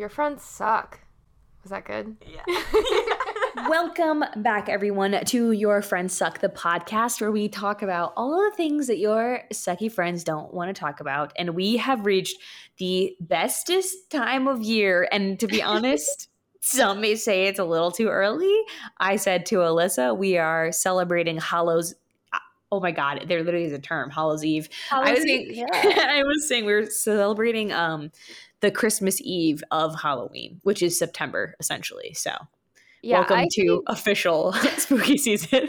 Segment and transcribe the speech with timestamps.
[0.00, 0.98] Your friends suck.
[1.62, 2.16] Was that good?
[2.26, 2.62] Yeah.
[3.68, 8.56] Welcome back, everyone, to Your Friends Suck, the podcast where we talk about all the
[8.56, 11.34] things that your sucky friends don't want to talk about.
[11.36, 12.38] And we have reached
[12.78, 15.06] the bestest time of year.
[15.12, 16.30] And to be honest,
[16.60, 18.58] some may say it's a little too early.
[18.96, 21.94] I said to Alyssa, we are celebrating Hallows.
[22.72, 24.70] Oh my God, there literally is a term, Hallows Eve.
[24.88, 26.06] Hallows I was Eve, saying, yeah.
[26.08, 28.12] I was saying we were celebrating um,
[28.60, 32.12] the Christmas Eve of Halloween, which is September essentially.
[32.14, 32.32] So
[33.04, 35.68] welcome I to think official spooky season.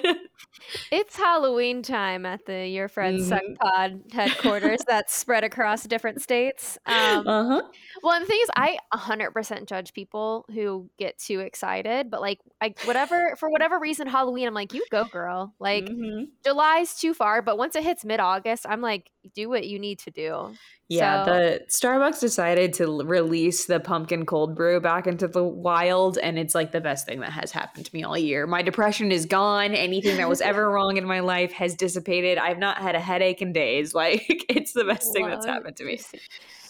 [0.91, 3.57] it's Halloween time at the Your Friends Suck Mhm.
[3.57, 6.77] Pod headquarters that's spread across different states.
[6.85, 7.61] Um, uh huh.
[8.03, 12.39] well, and the thing is, I 100% judge people who get too excited, but like,
[12.61, 15.53] I whatever for whatever reason, Halloween, I'm like, you go, girl.
[15.59, 16.25] Like, Mm-hmm.
[16.43, 19.99] July's too far, but once it hits mid August, I'm like, do what you need
[19.99, 20.53] to do.
[20.87, 26.17] Yeah, So- the Starbucks decided to release the pumpkin cold brew back into the wild,
[26.17, 28.45] and it's like the best thing that has happened to me all year.
[28.45, 29.73] My depression is gone.
[29.73, 32.37] Anything that was ever wrong in my life has dissipated.
[32.37, 33.93] I've not had a headache in days.
[34.01, 35.99] Like it's the best thing that's happened to me.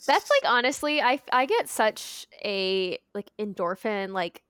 [0.06, 4.42] That's like honestly, I I get such a like endorphin like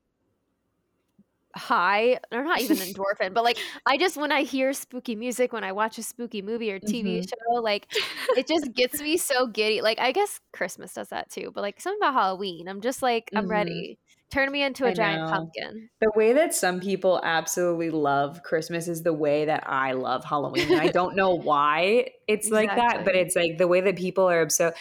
[1.55, 5.63] high or not even endorphin but like i just when i hear spooky music when
[5.63, 7.27] i watch a spooky movie or tv Mhm.
[7.27, 7.87] show like
[8.33, 11.79] it just gets me so giddy like i guess christmas does that too but like
[11.81, 13.49] something about halloween i'm just like i'm Mhm.
[13.49, 13.99] ready
[14.31, 15.27] turn me into a I giant know.
[15.27, 20.25] pumpkin The way that some people absolutely love Christmas is the way that I love
[20.25, 20.73] Halloween.
[20.73, 24.41] I don't know why it's like that, but it's like the way that people are
[24.41, 24.77] obsessed.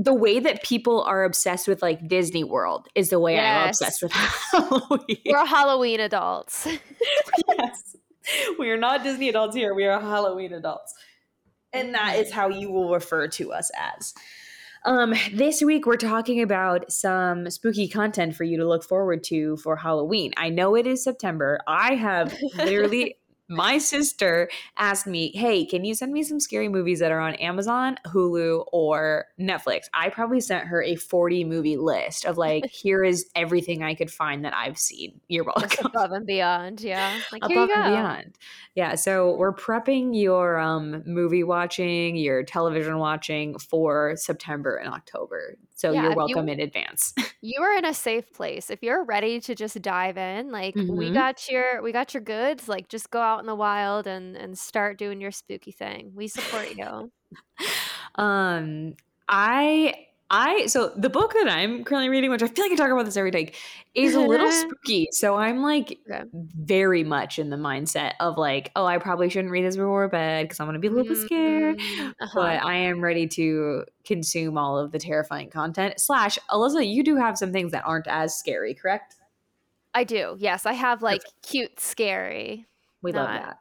[0.00, 4.00] The way that people are obsessed with like Disney World is the way I'm obsessed
[4.00, 4.12] with
[4.52, 5.18] Halloween.
[5.26, 6.68] we're halloween adults
[7.48, 7.96] yes.
[8.58, 9.74] We are not Disney adults here.
[9.74, 10.94] We are Halloween adults.
[11.72, 14.14] And that is how you will refer to us as.
[14.84, 19.56] Um, this week we're talking about some spooky content for you to look forward to
[19.58, 20.32] for Halloween.
[20.36, 21.58] I know it is September.
[21.66, 23.16] I have literally
[23.48, 27.34] my sister asked me, "Hey, can you send me some scary movies that are on
[27.36, 33.02] Amazon, Hulu, or Netflix?" I probably sent her a 40 movie list of like, here
[33.02, 35.20] is everything I could find that I've seen.
[35.28, 38.38] You're welcome above and beyond yeah like above and beyond.
[38.74, 45.56] Yeah, so we're prepping your um, movie watching, your television watching for September and October.
[45.78, 47.14] So Yeah, you're if you- welcome in advance.
[47.42, 51.10] you are in a safe place if you're ready to just dive in like we
[51.10, 51.12] Mhm.
[51.12, 54.58] got your we got your goods like just go out in the wild and and
[54.58, 57.12] start doing your spooky thing we support you
[58.16, 58.94] um,
[59.28, 62.90] I I so the book that I'm currently reading, which I feel like I talk
[62.90, 63.52] about this every day,
[63.94, 65.08] is a little spooky.
[65.12, 66.24] So I'm like Okay.
[66.32, 70.44] very much in the mindset of like, oh, I probably shouldn't read this before bed
[70.44, 71.78] because I'm gonna be a little bit scared.
[71.78, 72.30] Mm, uh-huh.
[72.34, 75.98] but I am ready to consume all of the terrifying content.
[75.98, 79.14] Slash, Alyssa, you do have some things that aren't as scary, correct?
[79.94, 82.66] i do yes i have like cute scary
[83.00, 83.58] We love that.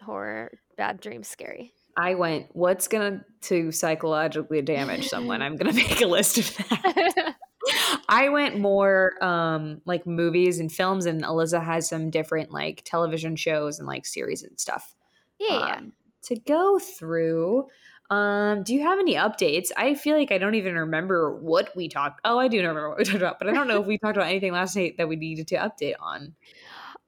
[0.00, 5.42] horror bad dreams scary I went, what's gonna to psychologically damage someone?
[5.42, 7.36] I'm gonna make a list of that.
[8.08, 13.36] I went more um like movies and films, and Alyssa has some different like television
[13.36, 14.94] shows and like series and stuff.
[15.38, 15.76] yeah, yeah.
[15.76, 15.92] um,
[16.24, 17.66] to go through.
[18.10, 19.68] Um, do you have any updates?
[19.76, 22.20] I feel like I don't even remember what we talked.
[22.24, 24.16] Oh, I do remember what we talked about, but I don't know if we talked
[24.16, 26.34] about anything last night that we needed to update on.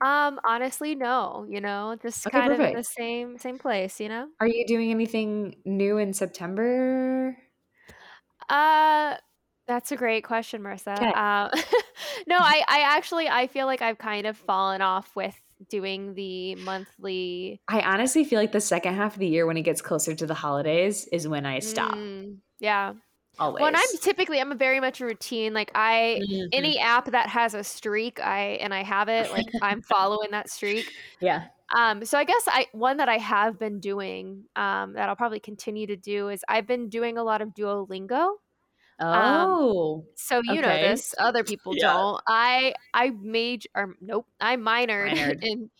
[0.00, 4.08] Um honestly no you know just Okay, kind of in the same same place you
[4.08, 7.36] know Are you doing anything new in September?
[8.48, 9.16] Uh,
[9.66, 10.94] that's a great question, Marissa.
[10.96, 11.12] 'Kay.
[11.12, 11.48] Uh,
[12.26, 16.54] no, I, I actually, I feel like I've kind of fallen off with doing the
[16.56, 17.60] monthly.
[17.68, 20.26] I honestly feel like the second half of the year, when it gets closer to
[20.26, 21.98] the holidays, is when I stop.
[21.98, 22.94] Mm, yeah.
[23.38, 23.58] Always.
[23.58, 25.54] Well, I'm typically, I'm a very much a routine.
[25.54, 26.50] Like I, Mhm.
[26.52, 29.30] any app that has a streak, I and I have it.
[29.30, 30.94] Like I'm following that streak.
[31.20, 31.48] yeah.
[31.76, 35.40] Um, so I guess I one that I have been doing, um, that I'll probably
[35.40, 38.36] continue to do is I've been doing a lot of Duolingo.
[38.98, 40.62] Oh, So you Okay.
[40.62, 41.76] know this, other people Yeah.
[41.76, 42.20] don't.
[42.26, 45.40] I I major or nope, I minored Minored.
[45.42, 45.70] in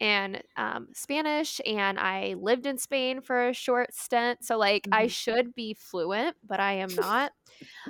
[0.00, 4.44] in um, Spanish, and I lived in Spain for a short stint.
[4.44, 5.10] So like I Mhm.
[5.10, 7.32] should be fluent, but I am not.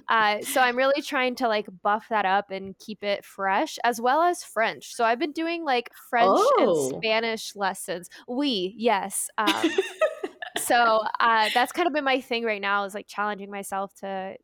[0.09, 4.01] uh, so I'm really trying to like buff that up and keep it fresh, as
[4.01, 4.95] well as French.
[4.95, 6.55] So I've been doing like French Oh.
[6.59, 8.09] and Spanish lessons.
[8.27, 9.29] We yes.
[9.39, 9.69] Um,
[10.59, 14.37] so uh, that's kind of been my thing right now is like challenging myself to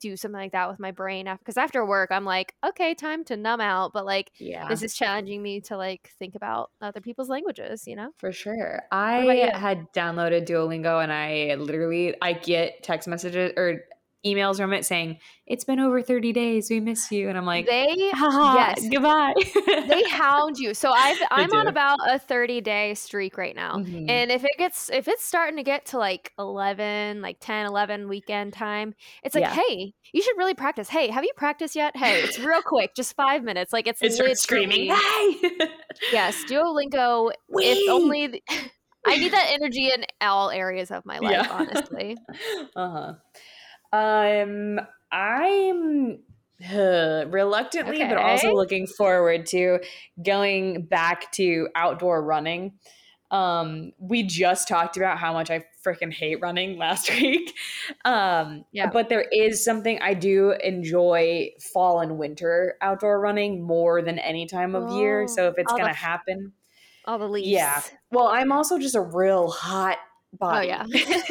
[0.00, 3.36] do something like that with my brain because after work i'm like okay time to
[3.36, 4.68] numb out but like yeah.
[4.68, 8.82] this is challenging me to like think about other people's languages you know For sure.
[8.92, 13.84] I had downloaded Duolingo and I literally I get text messages or
[14.26, 15.16] emails from it saying
[15.46, 19.32] it's been over 30 days we miss you and i'm like they yes goodbye
[19.86, 24.10] they hound you so i've i'm on about a 30 day streak right now mm-hmm.
[24.10, 28.08] and if it gets if it's starting to get to like 11 like 10 11
[28.08, 28.92] weekend time
[29.22, 29.54] it's like yeah.
[29.54, 33.14] hey you should really practice hey have you practiced yet hey it's real quick just
[33.14, 35.50] five minutes like it's, it's screaming hey
[36.10, 37.64] yes duolingo Wee!
[37.66, 38.42] if only
[39.06, 41.46] I need that energy in all areas of my life, yeah.
[41.50, 42.16] honestly.
[42.76, 43.12] uh huh.
[43.92, 44.80] Um,
[45.10, 46.18] I'm
[46.72, 48.08] uh, reluctantly, okay.
[48.08, 49.80] but also looking forward to
[50.22, 52.74] going back to outdoor running.
[53.30, 57.54] Um, we just talked about how much I freaking hate running last week.
[58.04, 58.90] Um, yeah.
[58.90, 64.46] But there is something I do enjoy fall and winter outdoor running more than any
[64.46, 65.28] time of oh, year.
[65.28, 66.52] So if it's going to happen,
[67.04, 67.48] all the leaves.
[67.48, 67.80] Yeah.
[68.10, 69.98] Well, I'm also just a real hot
[70.32, 70.72] body.
[70.72, 70.86] Oh yeah.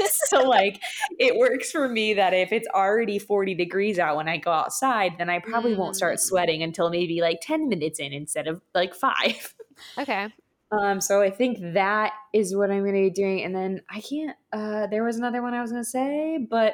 [0.27, 0.81] so like
[1.19, 5.13] it works for me that if it's already 40 degrees out when I go outside,
[5.17, 5.77] then I probably mm.
[5.77, 6.19] won't start mm.
[6.19, 9.55] sweating until maybe like 10 minutes in instead of like 5.
[9.99, 10.27] Okay.
[10.71, 14.01] Um so I think that is what I'm going to be doing and then I
[14.01, 16.73] can't uh there was another one I was going to say, but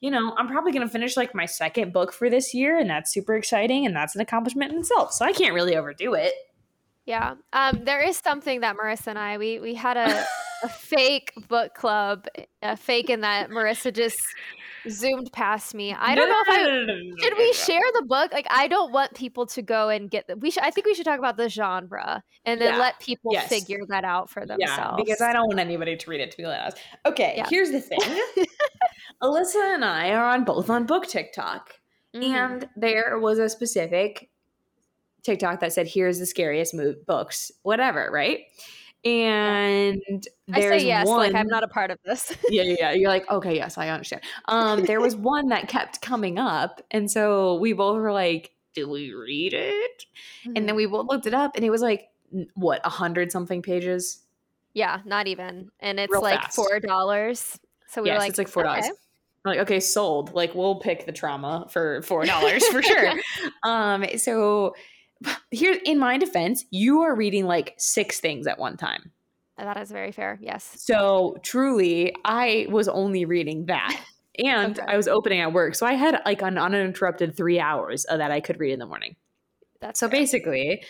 [0.00, 2.88] you know, I'm probably going to finish like my second book for this year and
[2.88, 5.12] that's super exciting and that's an accomplishment in itself.
[5.12, 6.32] So I can't really overdo it.
[7.06, 7.34] Yeah.
[7.52, 10.24] Um, there is something that Marissa and I we we had a,
[10.62, 12.26] a fake book club,
[12.62, 14.18] a fake in that Marissa just
[14.88, 15.94] zoomed past me.
[15.94, 18.32] I don't know if I should we share the book.
[18.32, 20.94] Like I don't want people to go and get the, we should I think we
[20.94, 22.80] should talk about the genre and then yeah.
[22.80, 23.48] let people yes.
[23.48, 24.96] figure that out for themselves.
[24.96, 26.78] Yeah, because I don't want anybody to read it to be honest.
[27.04, 27.46] Okay, yeah.
[27.50, 27.98] here's the thing.
[29.22, 31.74] Alyssa and I are on both on book TikTok.
[32.14, 32.34] Mm-hmm.
[32.34, 34.30] And there was a specific
[35.24, 36.74] TikTok that said, "Here's the scariest
[37.06, 38.42] books, whatever." Right?
[39.04, 42.34] And I say yes, one, like I'm not a part of this.
[42.48, 42.92] yeah, yeah, yeah.
[42.92, 44.22] You're like, okay, yes, I understand.
[44.46, 48.88] Um, there was one that kept coming up, and so we both were like, "Do
[48.88, 50.06] we read it?"
[50.40, 50.52] Mm-hmm.
[50.56, 50.76] And then mm-hmm.
[50.76, 52.08] we both looked it up, and it was like,
[52.54, 54.20] what, a hundred something pages?
[54.72, 56.56] Yeah, not even, and it's Real like fast.
[56.56, 57.58] four dollars.
[57.88, 58.84] So we yes, were like, it's like four dollars.
[58.84, 58.94] Okay.
[59.44, 60.32] like, okay, sold.
[60.32, 63.12] Like, we'll pick the trauma for four dollars for sure.
[63.62, 64.74] um, so
[65.50, 69.12] here in my defense, you are reading like six things at one time.
[69.56, 70.38] That is very fair.
[70.40, 70.74] Yes.
[70.76, 74.00] So truly, I was only reading that.
[74.36, 74.92] And okay.
[74.92, 75.76] I was opening at work.
[75.76, 79.14] So I had like an uninterrupted three hours that I could read in the morning.
[79.80, 80.18] That's so fair.
[80.18, 80.82] basically,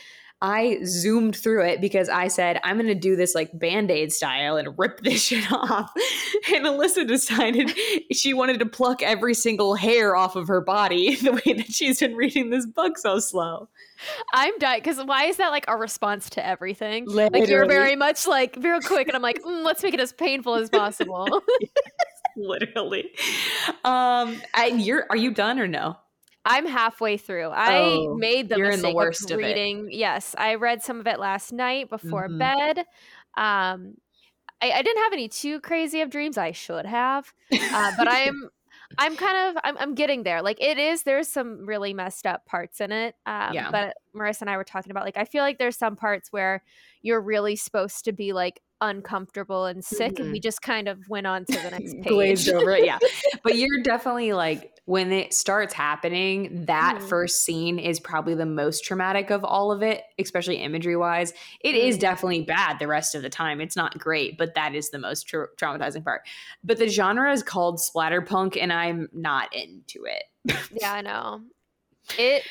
[0.45, 4.13] I zoomed through it because I said, I'm going to do this like band aid
[4.13, 5.91] style and rip this shit off.
[6.55, 7.73] And Alyssa decided
[8.13, 11.99] she wanted to pluck every single hair off of her body the way that she's
[11.99, 13.71] been reading this book so slow.
[14.35, 17.07] I'm dying because why is that like a response to everything?
[17.07, 17.41] Literally.
[17.41, 20.13] Like you're very much like very quick, and I'm like, mm, let's make it as
[20.13, 21.27] painful as possible.
[22.37, 23.11] literally.
[23.83, 25.97] Um, and you're are you done or no?
[26.45, 27.49] I'm halfway through.
[27.49, 29.87] I oh, made the mistake the worst of reading.
[29.87, 32.39] Of yes, I read some of it last night before mm-hmm.
[32.39, 32.79] bed.
[33.37, 33.95] Um,
[34.61, 36.39] I, I, didn't have any too crazy of dreams.
[36.39, 38.49] I should have, uh, but I'm
[38.99, 40.43] I'm kind of I'm, I'm getting there.
[40.43, 41.03] Like it is.
[41.03, 43.15] There's some really messed up parts in it.
[43.27, 43.71] Um, yeah.
[43.71, 46.63] But Marissa and I were talking about like I feel like there's some parts where
[47.03, 50.23] you're really supposed to be like uncomfortable and sick, mm-hmm.
[50.23, 52.07] and we just kind of went on to the next page.
[52.07, 52.85] Glazed over it.
[52.85, 52.99] Yeah.
[53.43, 57.09] but you're definitely like when it starts happening, that mm.
[57.09, 61.33] first scene is probably the most traumatic of all of it, especially imagery wise.
[61.61, 61.89] It mm.
[61.89, 63.61] is definitely bad the rest of the time.
[63.61, 66.23] It's not great, but that is the most tra- traumatizing part.
[66.63, 70.25] But the genre is called splatterpunk, and I'm not into it.
[70.73, 71.41] yeah, I know.
[72.19, 72.43] It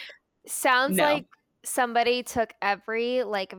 [0.47, 1.03] sounds no.
[1.03, 1.25] like
[1.63, 3.53] somebody took every like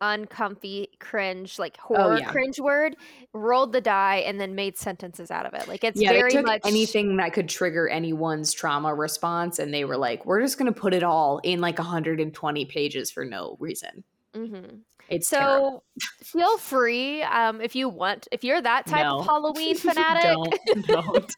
[0.00, 2.30] uncomfy cringe like oh, horror oh, yeah.
[2.30, 2.96] cringe word
[3.32, 6.60] rolled the die and then made sentences out of it like it's yeah, very much
[6.64, 10.80] anything that could trigger anyone's trauma response and they were like we're just going to
[10.80, 14.76] put it all in like 120 pages for no reason mm-hmm.
[15.08, 15.84] it's so terrible.
[16.22, 19.18] feel free um if you want if you're that type no.
[19.18, 21.34] of halloween fanatic don't, don't.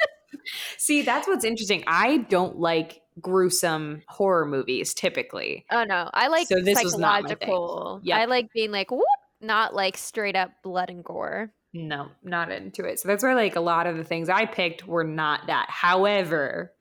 [0.77, 5.65] See that's what's interesting i don't like gruesome horror movies typically.
[5.71, 8.01] Oh no, I like so this psychological.
[8.03, 9.05] Yeah, I like being like whoop,
[9.41, 11.53] not like straight up blood and gore.
[11.73, 12.99] No, not into it.
[12.99, 15.67] So that's why like a lot of the things I picked were not that.
[15.69, 16.73] However,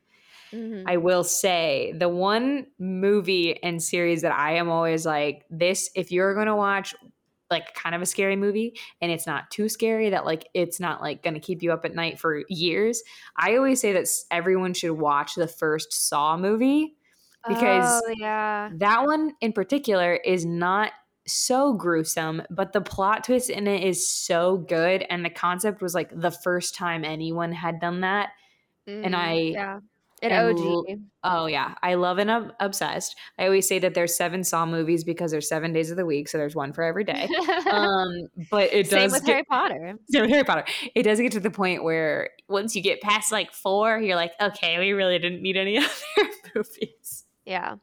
[0.51, 0.87] mm-hmm.
[0.87, 6.11] I will say the one movie and series that I am always like this if
[6.11, 6.95] you're going to watch
[7.49, 11.01] like kind of a scary movie and it's not too scary that like it's not
[11.01, 13.01] like going to keep you up at night for years.
[13.35, 16.95] I always say that everyone should watch the first Saw movie
[17.47, 18.69] because oh, yeah.
[18.75, 20.91] that one in particular is not
[21.25, 25.93] so gruesome, but the plot twist in it is so good and the concept was
[25.95, 28.29] like the first time anyone had done that
[28.87, 29.79] and mm-hmm, I yeah.
[30.21, 30.99] An OG.
[31.23, 33.15] oh yeah, I love and I'm obsessed.
[33.37, 36.27] I always say that there's seven Saw movies because there's seven days of the week,
[36.27, 37.27] so there's one for every day.
[37.69, 39.95] Um, but it Same does with get, Harry Potter.
[40.09, 40.65] Same with Harry Potter.
[40.95, 44.33] It does get to the point where once you get past like four, you're like,
[44.41, 45.77] okay, we really didn't need any
[46.17, 47.25] other movies.
[47.45, 47.75] Yeah.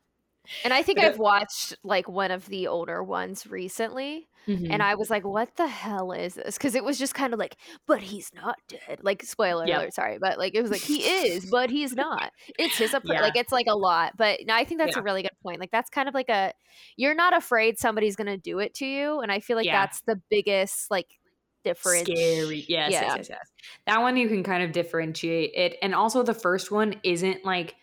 [0.64, 4.28] And I think I've watched like one of the older ones recently.
[4.46, 4.70] Mm-hmm.
[4.70, 6.56] And I was like, what the hell is this?
[6.56, 9.00] Because it was just kind of like, but he's not dead.
[9.02, 9.76] Like, spoiler Yep.
[9.76, 10.18] alert, sorry.
[10.20, 12.30] But like, it was like, he is, but he's not.
[12.56, 13.22] It's his, Yeah.
[13.22, 14.12] like, it's like a lot.
[14.16, 15.00] But no, I think that's Yeah.
[15.00, 15.58] a really good point.
[15.58, 16.52] Like, that's kind of like a,
[16.96, 19.18] you're not afraid somebody's going to do it to you.
[19.18, 19.80] And I feel like Yeah.
[19.80, 21.08] that's the biggest, like,
[21.64, 22.08] difference.
[22.08, 22.64] Scary.
[22.68, 23.00] Yes, Yeah.
[23.00, 23.50] yes, yes, yes.
[23.86, 25.76] That one you can kind of differentiate it.
[25.82, 27.74] And also the first one isn't like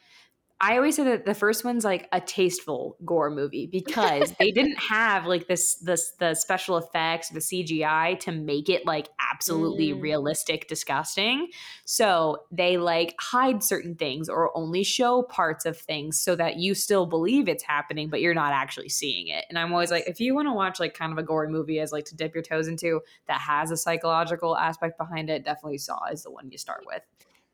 [0.66, 4.78] I always say that the first one's like a tasteful gore movie because they didn't
[4.78, 10.02] have like this this the special effects, the CGI to make it like absolutely Mm.
[10.02, 11.50] realistic, disgusting.
[11.84, 16.76] So they like hide certain things or only show parts of things so that you
[16.76, 19.44] still believe it's happening, but you're not actually seeing it.
[19.50, 21.80] And I'm always like, if you want to watch like kind of a gory movie
[21.82, 25.80] as like to dip your toes into that has a psychological aspect behind it, definitely
[25.80, 27.02] Saw is the one you start with.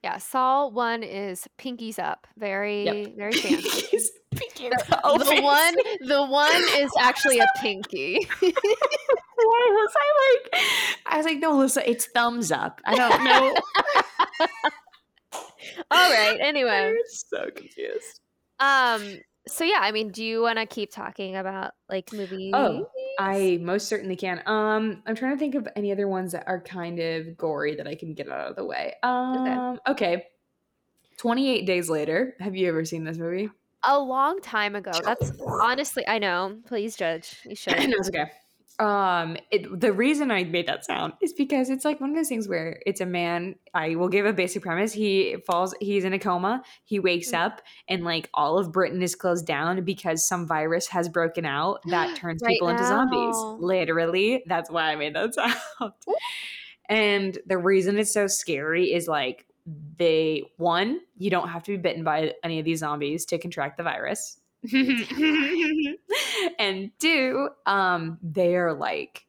[0.04, 0.18] Yeah.
[0.18, 2.26] Saw one is pinkies up.
[2.38, 3.98] Very, very fancy.
[4.36, 8.28] Peeking The, the the one, the one is actually a pinky.
[8.40, 10.64] Why was I like?
[11.08, 12.80] I was like, no, Lisa, it's thumbs up.
[12.86, 13.56] I don't know.
[15.92, 16.38] All right.
[16.42, 18.22] Anyway, I'm so confused.
[18.60, 19.20] um.
[19.48, 22.52] So yeah, I mean, do you want to keep talking about like movies?
[22.54, 22.88] Oh,
[23.20, 24.42] I most certainly can.
[24.46, 27.88] Um, I'm trying to think of any other ones that are kind of gory that
[27.88, 28.94] I can get out of the way.
[29.04, 30.26] Um, okay.
[31.18, 32.36] 28 days later.
[32.40, 33.50] Have you ever seen this movie?
[33.84, 34.92] a long time ago.
[35.04, 36.58] That's honestly, I know.
[36.68, 37.38] Please judge.
[37.46, 37.78] You should.
[37.78, 38.32] no, it's okay.
[38.80, 42.30] Um, it, the reason I made that sound is because it's like one of those
[42.30, 43.56] things where it's a man.
[43.74, 44.94] I will give a basic premise.
[44.94, 45.76] He falls.
[45.82, 46.64] He's in a coma.
[46.86, 47.40] He wakes Mm.
[47.46, 51.82] up, and like all of Britain is closed down because some virus has broken out
[51.90, 53.36] that turns Right people into zombies.
[53.60, 55.34] Literally, that's why I made that
[55.80, 55.94] sound.
[56.88, 59.46] and the reason it's so scary is like
[59.98, 63.78] they one, you don't have to be bitten by any of these zombies to contract
[63.78, 64.39] the virus.
[66.60, 69.26] and two, um, they are like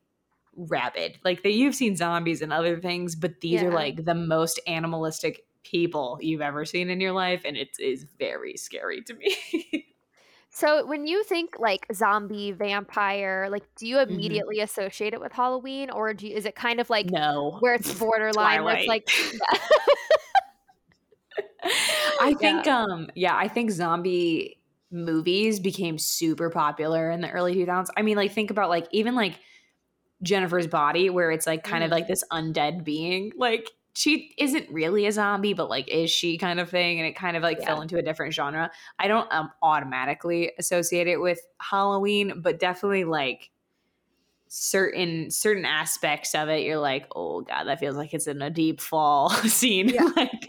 [0.56, 1.18] rabid.
[1.24, 5.44] Like they you've seen zombies and other things, but these are like the most animalistic
[5.62, 9.86] people you've ever seen in your life, and it is very scary to me.
[10.50, 14.10] So when you think like zombie, vampire, like do you Mm-hmm.
[14.10, 17.56] immediately associate it with Halloween, or do you, is it kind of like no.
[17.60, 19.08] where it's borderline, where it's like
[22.20, 24.59] I think um yeah, I think zombie
[24.90, 27.90] movies became super popular in the early 2000s.
[27.96, 29.38] I mean like think about like even like
[30.22, 31.92] Jennifer's body where it's like kind of Mhm.
[31.94, 36.60] like this undead being like she isn't really a zombie but like is she kind
[36.60, 38.70] of thing and it kind of like fell into a different genre.
[38.98, 43.50] I don't um, automatically associate it with Halloween but definitely like
[44.48, 48.50] certain certain aspects of it you're like oh god that feels like it's in a
[48.50, 50.02] deep fall scene Yeah.
[50.16, 50.48] like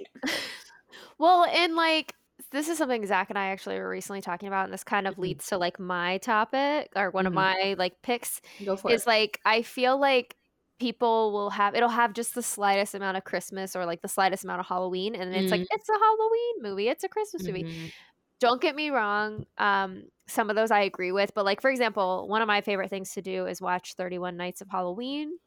[1.18, 2.14] Well, and like
[2.52, 5.18] this is something Zach and I actually were recently talking about, and this kind of
[5.26, 5.34] Mhm.
[5.34, 7.34] leads to like my topic or one of Mhm.
[7.34, 10.36] my like picks go for is like I feel like
[10.80, 14.44] people will have it'll have just the slightest amount of Christmas or like the slightest
[14.44, 15.68] amount of Halloween, and it's like Mm.
[15.72, 17.66] it's a Halloween movie, it's a Christmas movie.
[17.66, 17.92] Mhm.
[18.40, 22.28] Don't get me wrong, um, some of those I agree with, but like for example,
[22.28, 25.38] one of my favorite things to do is watch Thirty One Nights of Halloween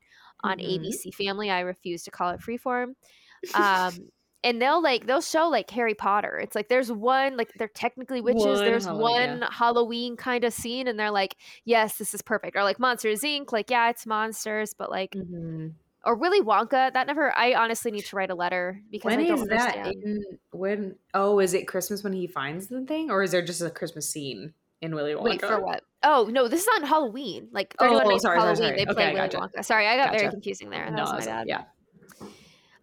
[0.45, 0.59] on Mhm.
[0.61, 1.51] ABC Family.
[1.51, 2.95] I refuse to call it Freeform.
[3.55, 4.11] Um,
[4.45, 6.39] and they'll like they'll show like Harry Potter.
[6.39, 8.45] It's like there's one like they're technically witches.
[8.45, 12.55] One there's Halloween, one Halloween kind of scene, and they're like, yes, this is perfect.
[12.57, 13.51] Or like Monsters Inc.
[13.51, 15.73] Like yeah, it's monsters, but like Mhm.
[16.05, 16.93] or Willy Wonka.
[16.93, 17.37] That never.
[17.37, 19.87] I honestly need to write a letter because When I don't is that?
[19.87, 20.23] In,
[20.53, 20.97] when?
[21.15, 24.09] Oh, is it Christmas when he finds the thing, or is there just a Christmas
[24.09, 25.23] scene in Willy Wonka?
[25.25, 25.83] Wait for what?
[26.03, 27.49] Oh no, this is on Halloween.
[27.51, 28.57] Like Oh, 31 Days sorry, sorry, Halloween.
[28.57, 28.85] sorry.
[28.85, 29.39] They play I Willy gotcha.
[29.59, 29.65] Wonka.
[29.65, 30.85] Sorry, I got very confusing there.
[30.85, 31.47] That No, was my bad.
[31.49, 31.63] yeah.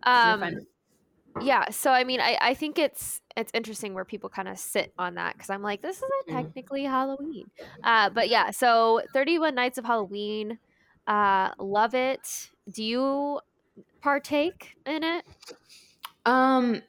[0.03, 0.65] Um.
[1.39, 1.69] Yeah.
[1.69, 5.15] So I mean, I, I think it's it's interesting where people kind of sit on
[5.15, 6.33] that because I'm like, this isn't Mhm.
[6.35, 7.49] technically Halloween.
[7.83, 8.51] Uh, but yeah.
[8.51, 10.59] So 31 Nights of Halloween.
[11.07, 12.51] Uh, love it.
[12.69, 13.39] Do you
[14.01, 15.25] partake in it?
[16.25, 16.81] Um,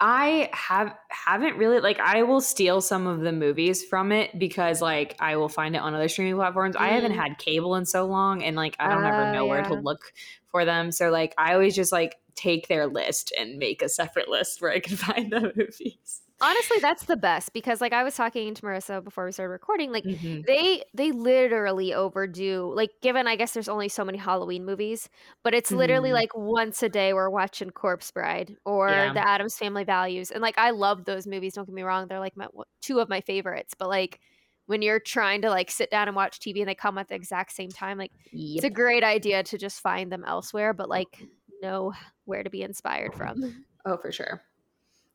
[0.00, 4.82] I have haven't really like I will steal some of the movies from it because
[4.82, 6.76] like I will find it on other streaming platforms.
[6.76, 7.16] I haven't Mm.
[7.16, 10.12] had cable in so long, and like I don't ever Oh, know where to look
[10.48, 10.90] for them.
[10.92, 14.72] So like I always just like take their list and make a separate list where
[14.72, 16.20] I can find the movies.
[16.40, 19.92] honestly that's the best because like i was talking to marissa before we started recording
[19.92, 20.44] like Mhm.
[20.44, 25.08] they they literally overdo like given i guess there's only so many halloween movies
[25.44, 26.14] but it's literally Mhm.
[26.14, 29.12] like once a day we're watching corpse bride or Yeah.
[29.12, 32.18] the addams family values and like i love those movies don't get me wrong they're
[32.18, 32.48] like my,
[32.82, 34.18] two of my favorites but like
[34.66, 37.14] when you're trying to like sit down and watch tv and they come at the
[37.14, 41.22] exact same time like it's a great idea to just find them elsewhere but like
[41.64, 41.92] know
[42.26, 44.40] where to be inspired from Oh, for sure.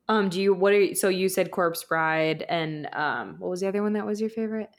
[0.07, 3.61] Um, do you what are you, so you said Corpse Bride and um what was
[3.61, 4.69] the other one that was your favorite?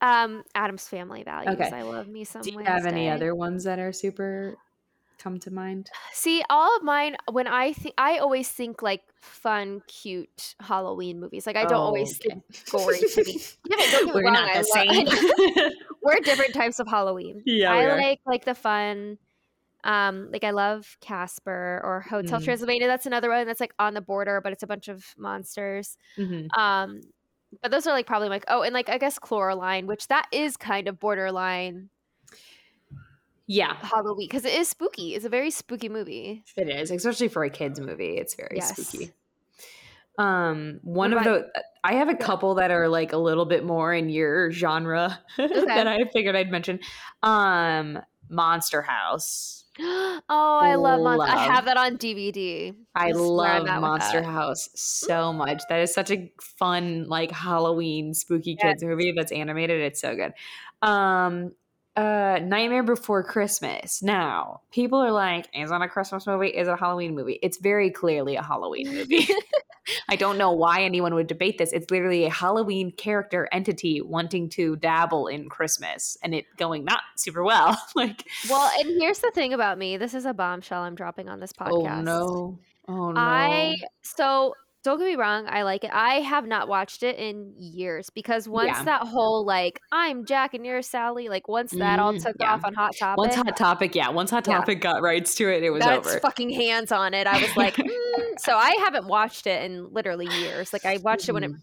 [0.00, 1.70] um addams family values Okay.
[1.76, 4.56] i love me some Do you have any other ones that are super
[5.18, 5.90] come to mind?
[6.12, 11.44] See, all of mine when I think I always think like fun, cute Halloween movies.
[11.44, 13.40] Like I don't always Oh, think gory to me.
[13.68, 15.72] Yeah, We're wrong, not the lo- same.
[16.04, 17.42] We're different types of Halloween.
[17.44, 19.18] Yeah, I like like the fun.
[19.84, 22.44] Um, like I love Casper or Hotel Mm.
[22.44, 22.86] Transylvania.
[22.88, 25.96] That's another one that's like on the border, but it's a bunch of monsters.
[26.16, 26.48] Mhm.
[26.58, 27.00] Um,
[27.62, 30.56] but those are like probably like oh, and like I guess Coraline, which that is
[30.56, 31.88] kind of borderline
[33.46, 35.14] Yeah, Halloween because it is spooky.
[35.14, 36.42] It's a very spooky movie.
[36.56, 38.16] it is, especially for a kids movie.
[38.18, 38.76] It's very Yes.
[38.76, 39.12] spooky.
[40.18, 43.64] Um, one What of the I have a couple that are like a little bit
[43.64, 46.80] more in your genre that I figured I'd mention.
[47.22, 49.57] Um, Monster House.
[49.80, 51.36] oh, I love Monster.
[51.36, 52.74] I have that on DVD.
[52.94, 54.22] I That's love Monster.
[54.22, 55.62] House so much.
[55.68, 59.80] That is such a fun, like Halloween spooky kids movie that's animated.
[59.80, 60.32] It's so good.
[60.82, 61.52] Um,
[61.98, 64.02] uh, Nightmare Before Christmas.
[64.02, 66.48] Now, people are like, "Is it a Christmas movie?
[66.48, 69.28] Is it a Halloween movie?" It's very clearly a Halloween movie.
[70.08, 71.72] I don't know why anyone would debate this.
[71.72, 77.00] It's literally a Halloween character entity wanting to dabble in Christmas and it going not
[77.16, 77.80] super well.
[77.96, 79.96] like, Well, and here's the thing about me.
[79.96, 81.98] This is a bombshell I'm dropping on this podcast.
[81.98, 83.20] oh no, oh no.
[83.20, 84.54] I so
[84.88, 85.90] don't get me wrong, I like it.
[85.92, 88.84] I have not watched it in years because once Yeah.
[88.84, 92.54] that whole like I'm Jack and you're Sally, like once that all Mm, took yeah.
[92.54, 94.08] off on Hot Topic, Once Hot Topic, yeah.
[94.08, 94.58] Once Hot Yeah.
[94.58, 96.20] Topic got rights to it, it was its over.
[96.20, 97.26] fucking hands on it.
[97.26, 98.38] I was like, mm.
[98.38, 100.72] so I haven't watched it in literally years.
[100.72, 101.62] Like I watched it when it Mhm.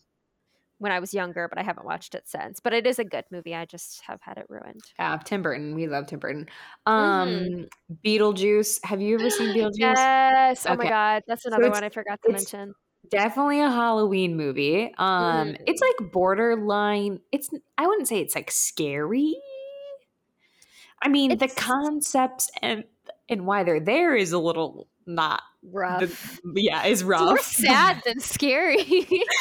[0.78, 2.60] when I was younger, but I haven't watched it since.
[2.60, 3.56] But it is a good movie.
[3.56, 4.82] I just have had it ruined.
[5.00, 5.74] Yeah, Tim Burton.
[5.74, 6.48] We love Tim Burton.
[6.88, 6.92] Mhm.
[6.92, 7.66] Um,
[8.06, 8.84] Beetlejuice.
[8.86, 9.74] Have you ever seen Beetlejuice?
[9.78, 10.66] Yes.
[10.68, 12.74] Oh my god, that's another it's- one I forgot to mention.
[13.10, 14.94] Definitely a Halloween movie.
[14.98, 15.62] Um, Mhm.
[15.68, 17.20] it's like borderline.
[17.32, 19.36] It's I wouldn't say it's like scary.
[21.02, 22.84] I mean, the concepts and
[23.30, 25.42] and why they're there is a little not.
[25.72, 26.40] Rough.
[26.44, 27.42] The, yeah, is It's more rough.
[27.42, 28.86] sad than scary.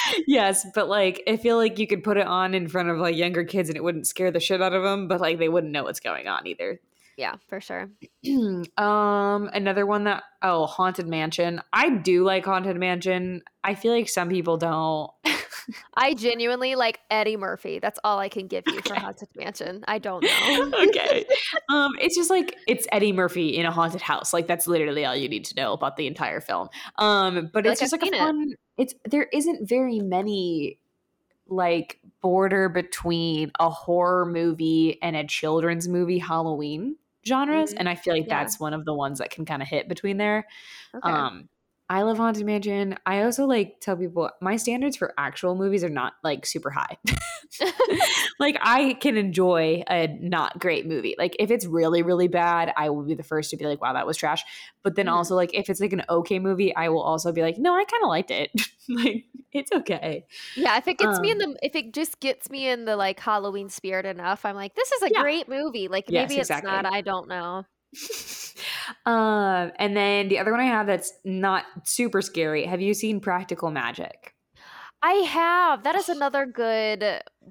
[0.27, 3.14] yes, but like I feel like you could put it on in front of like
[3.16, 5.72] younger kids and it wouldn't scare the shit out of them, but like they wouldn't
[5.72, 6.81] know what's going on either.
[7.16, 7.90] Yeah, for sure.
[8.77, 11.61] um, another one that oh, Haunted Mansion.
[11.72, 13.42] I do like Haunted Mansion.
[13.62, 15.11] I feel like some people don't.
[15.94, 17.79] I genuinely like Eddie Murphy.
[17.79, 19.85] That's all I can give you for Haunted Mansion.
[19.87, 20.72] I don't know.
[20.88, 21.24] okay.
[21.70, 24.33] Um, it's just like it's Eddie Murphy in a haunted house.
[24.33, 26.68] Like that's literally all you need to know about the entire film.
[26.98, 28.59] Um, but it's like just I've like a seen it.
[28.77, 30.79] It's there isn't very many
[31.48, 36.96] like border between a horror movie and a children's movie Halloween
[37.27, 37.79] genres, Mhm.
[37.79, 38.31] and I feel like Yeah.
[38.31, 40.47] that's one of the ones that can kind of hit between there.
[40.95, 41.25] Okay.
[41.27, 41.49] Um,
[41.94, 42.96] I love Haunted Mansion.
[43.07, 46.98] I also like tell people my standards for actual movies are not like super high.
[48.40, 51.14] like I can enjoy a not great movie.
[51.16, 53.92] Like if it's really really bad, I will be the first to be like, "Wow,
[53.92, 54.42] that was trash."
[54.83, 55.09] But then Mhm.
[55.09, 57.85] also like if it's like an okay movie, I will also be like, "No, I
[57.85, 58.50] kind of liked it.
[58.88, 62.48] like it's okay." yeah, if it gets me in um, the if it just gets
[62.50, 65.22] me in the like Halloween spirit enough, I'm like, this is a Yeah.
[65.22, 65.88] great movie.
[65.88, 66.62] Like Yes, maybe it's exactly.
[66.62, 66.87] not.
[66.87, 67.64] I don't know.
[69.07, 72.64] um, and then the other one I have that's not super scary.
[72.66, 74.35] Have you seen Practical Magic?
[75.02, 75.83] I have.
[75.83, 77.04] That is another good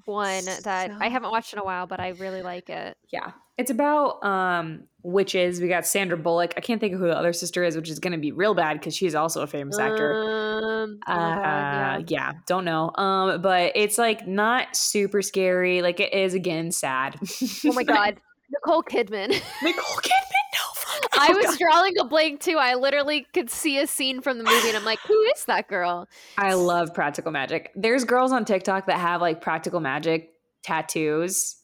[0.06, 2.98] one that I haven't watched in a while, but I really like it.
[3.12, 3.32] Yeah.
[3.60, 5.62] It's about um witches.
[5.62, 6.56] We got Sandra Bullock.
[6.58, 8.56] I can't think of who the other sister is, which is going to be real
[8.56, 10.14] bad because she's also a famous actor.
[10.14, 12.02] Um, oh Uh, yeah.
[12.08, 12.90] yeah, don't know.
[12.96, 15.84] Um, but it's like not super scary.
[15.84, 17.20] Like it is again sad.
[17.64, 18.20] Oh my god,
[18.54, 19.30] Nicole Kidman.
[19.64, 20.46] Nicole Kidman.
[20.54, 21.10] No, fuck.
[21.14, 21.58] I Oh, was God.
[21.60, 22.58] drawing a blank too.
[22.60, 25.68] I literally could see a scene from the movie, and I'm like, who is that
[25.68, 26.08] girl?
[26.38, 27.72] I love practical magic.
[27.76, 30.30] There's girls on TikTok that have like practical magic
[30.64, 31.58] tattoos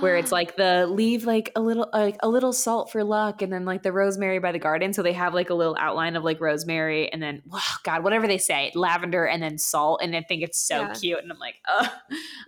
[0.00, 3.52] where it's like the leave like a little like a little salt for luck and
[3.52, 6.24] then like the rosemary by the garden so they have like a little outline of
[6.24, 10.22] like rosemary and then oh god whatever they say lavender and then salt and i
[10.22, 10.92] think it's so Yeah.
[10.94, 11.88] cute and i'm like oh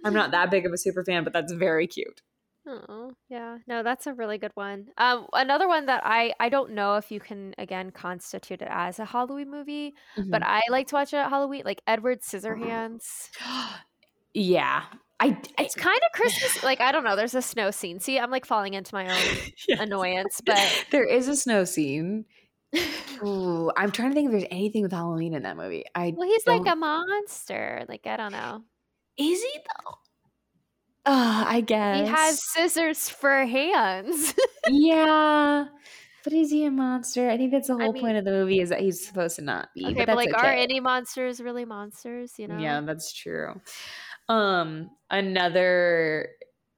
[0.04, 2.20] i'm not that big of a super fan but that's very cute
[2.66, 3.58] Oh, yeah.
[3.66, 4.86] No, that's a really good one.
[4.96, 8.98] Um, another one that I I don't know if you can again constitute it as
[9.00, 9.94] a Halloween movie,
[10.30, 10.46] but Mhm.
[10.46, 13.30] I like to watch it at Halloween, like Edward Scissorhands.
[14.34, 14.84] yeah.
[15.20, 16.62] I, I It's kind of Christmas.
[16.62, 17.16] Like I don't know.
[17.16, 18.00] There's a snow scene.
[18.00, 19.36] See, I'm like falling into my own
[19.68, 19.80] Yes.
[19.80, 22.24] annoyance, but there is a snow scene.
[23.24, 25.84] Ooh, I'm trying to think if there's anything with Halloween in that movie.
[25.94, 27.84] I well, he's don't, like a monster.
[27.88, 28.64] Like I don't know.
[29.18, 29.94] is he though?
[31.04, 34.34] Uh, I guess He has scissors for hands.
[34.68, 35.66] yeah.
[36.24, 37.28] But is he a monster?
[37.28, 39.36] I think that's the I whole mean- point of the movie is that he's supposed
[39.36, 39.84] to not be.
[39.86, 42.34] okay, but but, like, are any monsters really monsters?
[42.38, 42.58] You know?
[42.58, 43.60] Yeah, that's true.
[44.28, 46.28] Um, another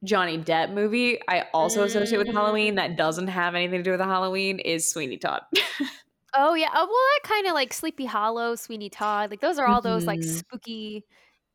[0.02, 2.32] Johnny Depp movie I also associate with Mm.
[2.32, 5.42] Halloween that doesn't have anything to do with the Halloween is Sweeney Todd.
[6.36, 6.68] Oh yeah.
[6.74, 9.30] Oh well, that kind of like Sleepy Hollow, Sweeney Todd.
[9.30, 10.24] Like those are all those like Mhm.
[10.38, 11.04] spooky.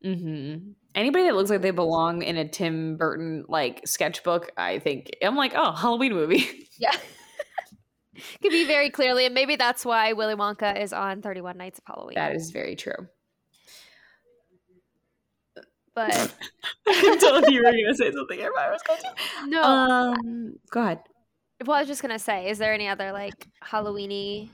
[0.02, 0.56] hmm
[0.94, 5.36] Anybody that looks like they belong in a Tim Burton like sketchbook, I think I'm
[5.36, 6.68] like, oh, Halloween movie.
[6.78, 6.90] Yeah.
[8.42, 11.78] Could be very clearly, and maybe that's why Willy Wonka is on Thirty One Nights
[11.78, 12.16] of Halloween.
[12.16, 13.06] that is very true.
[15.94, 16.34] but
[16.86, 18.40] I told you were gonna say something.
[18.42, 19.48] I was going to.
[19.50, 19.62] no.
[19.62, 21.00] Um, go ahead.
[21.64, 24.50] well, I was just gonna say, is there any other like Halloweeny?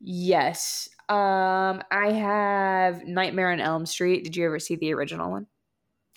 [0.00, 0.88] Yes.
[1.08, 4.24] Um, I have Nightmare on Elm Street.
[4.24, 5.46] Did you ever see the original one?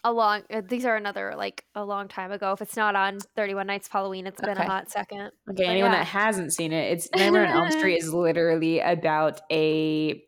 [0.03, 0.43] A long.
[0.53, 2.53] Uh, these are another like a long time ago.
[2.53, 4.63] If it's not on Thirty One Nights of Halloween, it's been Okay.
[4.63, 5.19] a hot second.
[5.21, 5.97] Okay, But anyone yeah.
[5.99, 10.23] that hasn't seen it, it's Nightmare on Elm Street is literally about a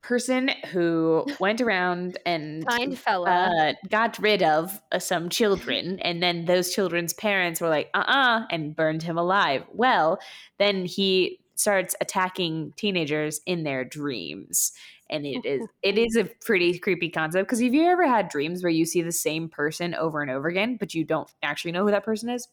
[0.00, 3.30] person who went around and Kind fella.
[3.30, 8.04] uh, got rid of uh, some children, and then those children's parents were like, "Uh,
[8.06, 9.64] uh and burned him alive.
[9.72, 10.18] Well,
[10.58, 14.72] then he starts attacking teenagers in their dreams,
[15.10, 18.62] and it is it is a pretty creepy concept because have you ever had dreams
[18.62, 21.84] where you see the same person over and over again, but you don't actually know
[21.84, 22.48] who that person is?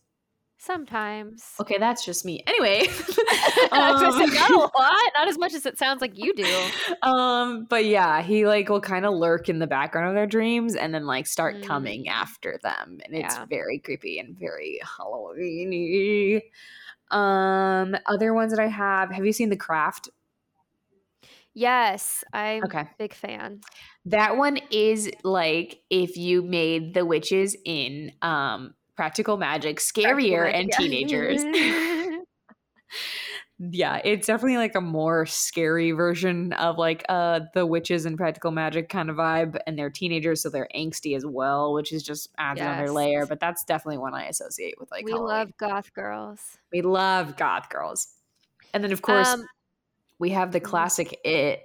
[0.57, 1.43] Sometimes.
[1.59, 2.43] Okay, that's just me.
[2.47, 2.81] Anyway,
[3.71, 6.73] was gonna not a um, lot, not as much as it sounds like you do.
[7.03, 10.75] um, but yeah, he like will kind of lurk in the background of their dreams
[10.75, 11.61] and then like start Mm.
[11.61, 13.45] coming after them, and it's Yeah.
[13.45, 16.41] very creepy and very Halloweeny.
[17.11, 19.11] Um, other ones that I have.
[19.11, 20.09] Have you seen The Craft?
[21.53, 23.65] Yes, I'm Okay, a big fan.
[24.05, 30.71] that one is like if you made the witches in um Practical Magic scarier and
[30.71, 30.81] Yeah.
[30.89, 31.45] teenagers.
[33.69, 38.49] yeah, it's definitely like a more scary version of like uh the witches and practical
[38.51, 42.29] magic kind of vibe, and they're teenagers, so they're angsty as well, which is just
[42.39, 43.25] adds another layer.
[43.27, 45.27] But that's definitely one I associate with like we Halloween.
[45.27, 46.57] love goth girls.
[46.71, 48.07] we love goth girls,
[48.73, 49.45] and then of course Um,
[50.19, 50.63] we have the mhm.
[50.63, 51.61] classic It,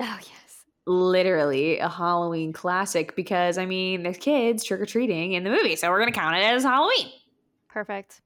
[0.00, 0.64] oh yes.
[0.86, 5.76] literally a Halloween classic because I mean there's kids trick or treating in the movie,
[5.76, 7.10] so we're gonna count it as Halloween.
[7.68, 8.22] Perfect.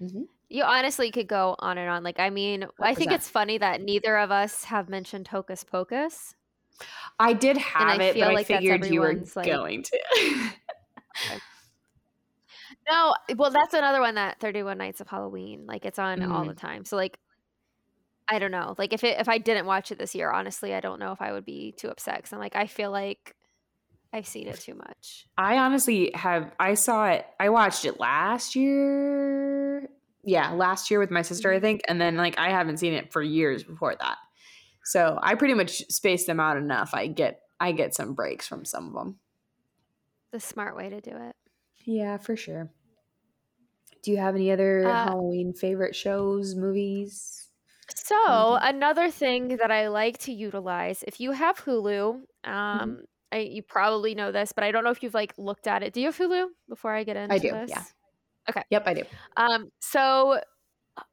[0.00, 0.28] Mhm.
[0.50, 2.02] You honestly could go on and on.
[2.02, 3.14] Like, I mean, I think 100%.
[3.14, 6.34] it's funny that neither of us have mentioned Hocus Pocus.
[7.18, 10.50] I did have I it, feel but like that's figured you were like- going to.
[12.90, 15.66] No, well, that's another one that 31 Nights of Halloween.
[15.66, 16.48] Like, it's on all Mm.
[16.48, 16.84] the time.
[16.86, 17.18] So, like,
[18.26, 18.74] I don't know.
[18.78, 21.20] Like, if it if I didn't watch it this year, honestly, I don't know if
[21.20, 22.16] I would be too upset.
[22.16, 23.34] Because I'm like, I feel like
[24.12, 25.26] I've seen it too much.
[25.36, 26.50] I honestly have.
[26.58, 27.26] I saw it.
[27.38, 29.88] I watched it last year.
[30.24, 31.60] Yeah, last year with my sister, I Mhm.
[31.60, 34.18] think, and then like I haven't seen it for years before that.
[34.84, 36.94] So I pretty much spaced them out enough.
[36.94, 39.20] I get I get some breaks from some of them.
[40.30, 41.36] The smart way to do it.
[41.84, 42.72] Yeah, for sure.
[44.02, 47.48] Do you have any other Uh, Halloween favorite shows, movies?
[47.94, 48.60] So Mhm.
[48.60, 52.24] another thing that I like to utilize, if you have Hulu,
[52.72, 52.90] Mm-hmm.
[52.90, 55.82] um, I, you probably know this, but I don't know if you've like looked at
[55.82, 55.92] it.
[55.94, 56.48] Do you have Hulu?
[56.68, 57.86] Before I get into I do, this, yeah.
[58.70, 59.02] Yep, I do.
[59.36, 60.40] Um, so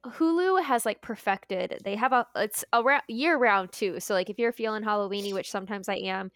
[0.05, 1.79] Hulu has like perfected.
[1.83, 3.99] They have a it's around year round too.
[3.99, 6.31] So like if you're feeling Halloweeny, which sometimes I am,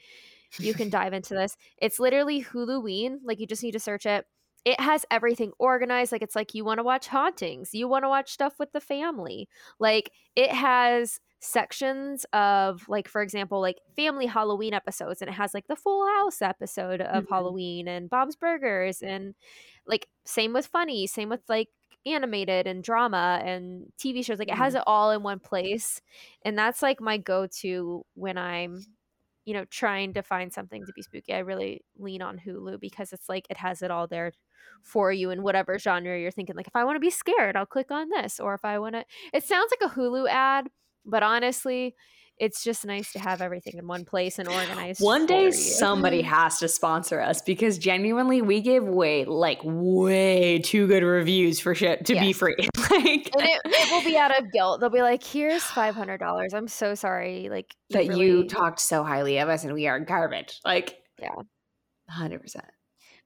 [0.60, 1.56] you can dive into this.
[1.78, 3.20] It's literally Huluween.
[3.24, 4.26] Like you just need to search it.
[4.66, 6.12] It has everything organized.
[6.12, 8.82] Like it's like you want to watch hauntings, you want to watch stuff with the
[8.82, 9.48] family.
[9.80, 15.54] Like it has sections of like for example like family halloween episodes and it has
[15.54, 17.30] like the full house episode of Mhm.
[17.30, 19.36] halloween and bob's burgers and
[19.88, 21.70] like same with funny same with like
[22.06, 26.02] animated and drama and tv shows like it has it all in one place
[26.44, 28.82] and that's like my go-to when i'm
[29.46, 31.34] you know trying to find something to be spooky.
[31.34, 34.32] I really lean on hulu because it's like it has it all there
[34.84, 36.56] for you in whatever genre you're thinking.
[36.56, 38.94] Like if i want to be scared i'll click on this or if i want
[38.96, 40.70] to it sounds like a hulu ad
[41.06, 41.96] but honestly
[42.40, 45.02] it's just nice to have everything in one place and organized.
[45.02, 50.88] One day somebody has to sponsor us because genuinely we give way like way too
[50.88, 52.56] good reviews for shit to be free.
[52.90, 54.80] like and it, it will be out of guilt.
[54.80, 56.54] They'll be like, "Here's five hundred dollars.
[56.54, 60.60] I'm so sorry." Like that you talked so highly of us and we are garbage.
[60.64, 61.36] Like Yeah.
[62.18, 62.56] 100%.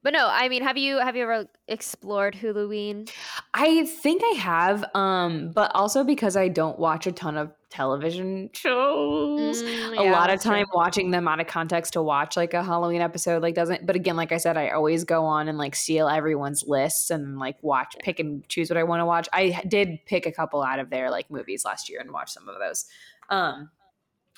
[0.02, 3.10] But no, I mean, have you have you ever explored Huluween?
[3.54, 8.48] I think I have um but also because I don't watch a ton of television
[8.52, 9.62] shows.
[9.62, 10.52] Mm, a lot of that's true.
[10.52, 13.96] time watching them out of context to watch like a Halloween episode like doesn't but
[13.96, 17.56] again like I said I always go on and like steal everyone's lists and like
[17.62, 19.28] watch pick and choose what I want to watch.
[19.32, 22.48] I did pick a couple out of their like movies last year and watch some
[22.48, 22.86] of those.
[23.28, 23.70] Um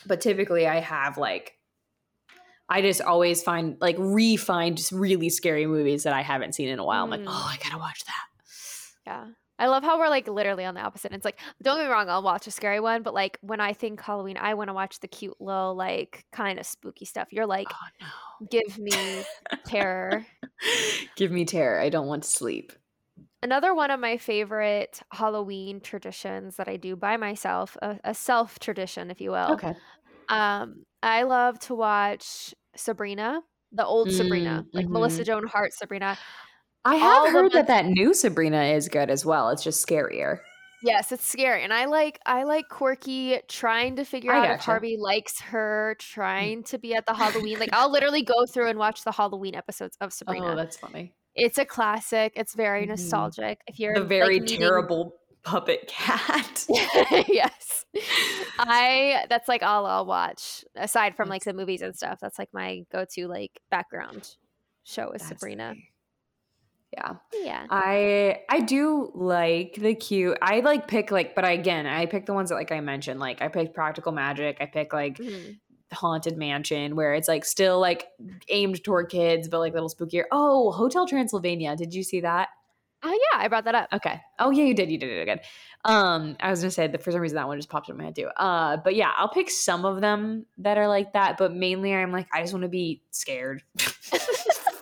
[0.07, 1.53] but typically I have like
[2.68, 6.79] I just always find like re-find just really scary movies that I haven't seen in
[6.81, 7.05] a while.
[7.05, 7.27] I'm like, Mm.
[7.29, 8.25] "Oh, I got to watch that."
[9.07, 9.25] Yeah.
[9.59, 11.12] I love how we're like literally on the opposite.
[11.12, 13.73] It's like, don't get me wrong, I'll watch a scary one, but like when I
[13.73, 17.33] think Halloween, I want to watch the cute little, like kind of spooky stuff.
[17.33, 18.09] You're like, Oh no.
[18.49, 19.27] give me
[19.64, 20.27] terror.
[21.16, 21.81] Give me terror.
[21.81, 22.73] I don't want to sleep.
[23.42, 28.59] Another one of my favorite Halloween traditions that I do by myself, a, a self
[28.59, 29.62] tradition, if you will.
[29.62, 29.77] Okay.
[30.29, 33.42] Um, I love to watch Sabrina,
[33.73, 34.90] the old Sabrina, Mm, like mhm.
[34.90, 36.19] Melissa Joan Hart Sabrina.
[36.87, 39.51] I have heard that that new Sabrina is good as well.
[39.51, 40.38] It's just scarier.
[40.83, 41.64] Yes, it's scary.
[41.64, 44.61] And I like I like quirky trying to figure I out if.
[44.61, 47.59] Harvey likes her, trying to be at the Halloween.
[47.59, 50.53] Like I'll literally go through and watch the Halloween episodes of Sabrina.
[50.53, 51.12] Oh, that's funny.
[51.35, 52.35] it's a classic.
[52.37, 52.88] It's very Mhm.
[52.90, 53.61] nostalgic.
[53.66, 56.66] If you're The like, very needing- terrible puppet cat.
[57.29, 57.85] yes.
[58.59, 60.64] I that's like all I'll watch.
[60.77, 62.18] Aside from like the movies and stuff.
[62.20, 64.29] That's like my go-to like background
[64.85, 65.68] show is That's Sabrina.
[65.70, 65.90] funny.
[66.92, 67.14] Yeah.
[67.42, 67.66] Yeah.
[67.68, 70.38] I I do like the cute.
[70.40, 73.20] I like pick like, but I, again, I pick the ones that like I mentioned.
[73.20, 74.57] Like I pick Practical Magic.
[74.61, 75.59] I pick like Mhm.
[75.92, 78.07] Haunted Mansion, where it's like still like
[78.49, 80.25] aimed toward kids, but like a little spookier.
[80.33, 81.77] Oh, Hotel Transylvania.
[81.77, 82.49] Did you see that?
[83.03, 83.88] Oh yeah, I brought that up.
[83.92, 84.20] Okay.
[84.38, 84.90] Oh yeah, you did.
[84.90, 85.40] You did it again.
[85.85, 88.05] Um, I was gonna say that for some reason that one just popped in my
[88.05, 88.27] head too.
[88.37, 91.37] Uh, but yeah, I'll pick some of them that are like that.
[91.37, 93.62] But mainly, I'm like, I just want to be scared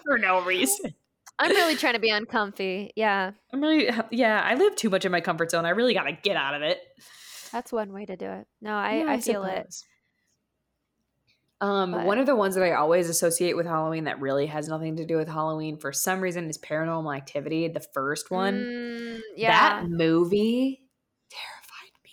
[0.04, 0.94] for no reason.
[1.38, 2.92] I'm really trying to be uncomfy.
[2.96, 3.32] Yeah.
[3.52, 4.40] I'm really, yeah.
[4.44, 5.64] I live too much in my comfort zone.
[5.66, 6.78] I really gotta get out of it.
[7.52, 8.46] That's one way to do it.
[8.60, 9.74] No, I, Yeah, I feel it.
[11.60, 14.68] Um, But- one of the ones that I always associate with Halloween that really has
[14.68, 18.54] nothing to do with Halloween for some reason is Paranormal Activity, the first one.
[18.54, 19.80] Mm, yeah.
[19.80, 20.82] That movie
[21.30, 22.10] terrified me.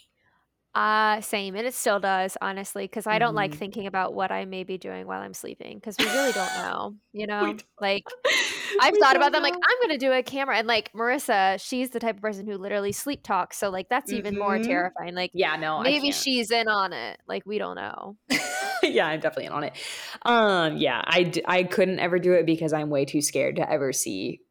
[0.73, 1.55] Uh, same.
[1.55, 3.55] And it still does, honestly, because I don't like Mhm.
[3.55, 6.95] thinking about what I may be doing while I'm sleeping because we really don't know,
[7.11, 7.57] you know?
[7.79, 8.03] Like,
[8.79, 9.53] I've We thought about them, like.
[9.53, 10.57] I'm going to do a camera.
[10.57, 13.57] And, like, Marissa, she's the type of person who literally sleep talks.
[13.57, 14.63] So, like, that's even more Mhm.
[14.63, 15.15] terrifying.
[15.15, 17.19] Like, yeah, no, maybe she's in on it.
[17.27, 18.17] Like, we don't know.
[18.83, 19.73] yeah, I'm definitely in on it.
[20.23, 23.69] Um, yeah, I d- I couldn't ever do it because I'm way too scared to
[23.69, 24.41] ever see.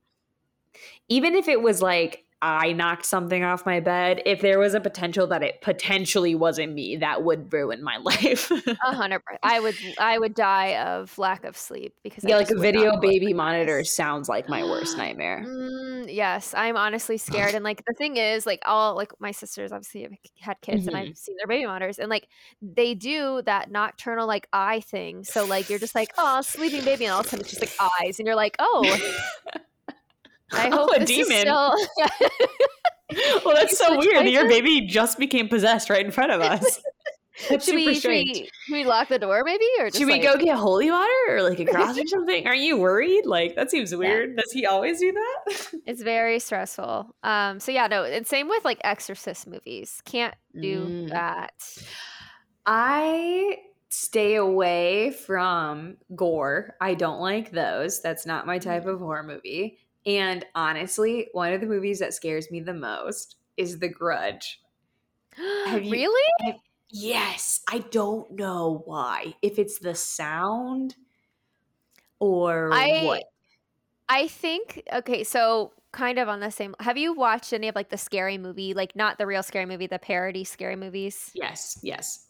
[1.09, 4.81] Even if it was like I knocked something off my bed, if there was a
[4.81, 8.51] potential that it potentially wasn't me, that would ruin my life.
[8.51, 9.41] A hundred percent.
[9.43, 12.99] I would, I would die of lack of sleep because I yeah, like a video
[12.99, 15.45] baby to monitor sounds like my worst nightmare.
[15.47, 17.55] Mm, yes, I'm honestly scared.
[17.55, 20.97] And like the thing is, like all like my sisters obviously have had kids and
[20.97, 21.11] Mhm.
[21.11, 22.27] I've seen their baby monitors and like
[22.63, 25.25] they do that nocturnal like eye thing.
[25.25, 27.61] So like you're just like, oh, sleeping baby, and all of a sudden it's just
[27.63, 28.99] like eyes, and you're like, oh,
[30.53, 31.41] I Oh, hope a this is demon.
[31.41, 31.77] still.
[33.45, 34.27] well, that's so weird.
[34.29, 36.81] Your baby just became possessed right in front of us.
[37.49, 40.09] That's should super we, should we should we lock the door maybe or just Should
[40.09, 42.47] we like, go get holy water or like a cross or something?
[42.47, 43.25] Are you worried?
[43.25, 44.37] Like that seems weird.
[44.37, 45.71] Does he always do that?
[45.87, 47.17] It's very stressful.
[47.23, 47.59] Um.
[47.59, 50.03] So yeah, no, and same with like Exorcist movies.
[50.05, 51.09] Can't do Mm.
[51.11, 51.55] that.
[52.67, 53.57] I
[53.89, 56.77] stay away from gore.
[56.81, 58.03] I don't like those.
[58.03, 59.79] That's not my type of horror movie.
[60.07, 64.61] And honestly, one of the movies that scares me the most is The Grudge.
[65.67, 66.61] Have you- really?
[66.93, 69.35] Yes, I don't know why.
[69.43, 70.97] If it's the sound
[72.19, 73.25] or I- what.
[74.09, 76.75] I think okay, so kind of on the same.
[76.81, 79.87] Have you watched any of like the scary movie, like not the real scary movie,
[79.87, 81.31] the parody scary movies?
[81.33, 82.27] Yes, yes.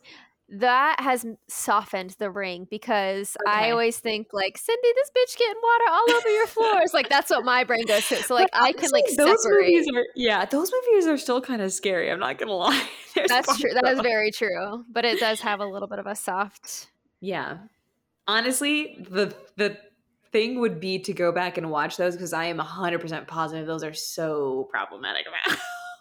[0.52, 5.84] That has softened the ring because I always think like Cindy, this bitch getting water
[5.90, 6.92] all over your floors.
[6.92, 8.16] like that's what my brain goes to.
[8.16, 9.60] So like But I can like those separate.
[9.60, 12.10] movies are yeah, those movies are still kind of scary.
[12.10, 12.84] I'm not gonna lie.
[13.28, 13.70] That's true.
[13.74, 14.84] That of very true.
[14.90, 16.88] But it does have a little bit of a soft.
[17.20, 17.58] Yeah.
[18.26, 19.78] Honestly, the the
[20.32, 23.82] thing would be to go back and watch those because I am 100% positive those
[23.82, 25.26] are so problematic.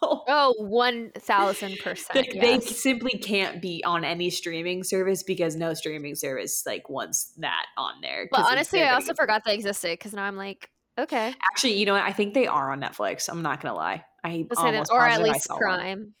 [0.32, 2.12] Oh, 1000%.
[2.14, 2.40] They, yes.
[2.40, 7.66] they simply can't be on any streaming service because no streaming service like wants that
[7.76, 8.28] on there.
[8.30, 11.34] But honestly, I also forgot they existed because now I'm like, okay.
[11.50, 12.02] Actually, you know what?
[12.02, 13.28] I think they are on Netflix.
[13.28, 14.04] I'm not gonna lie.
[14.24, 15.60] I Let's say that- almost or at least saw one.
[15.60, 16.14] Prime.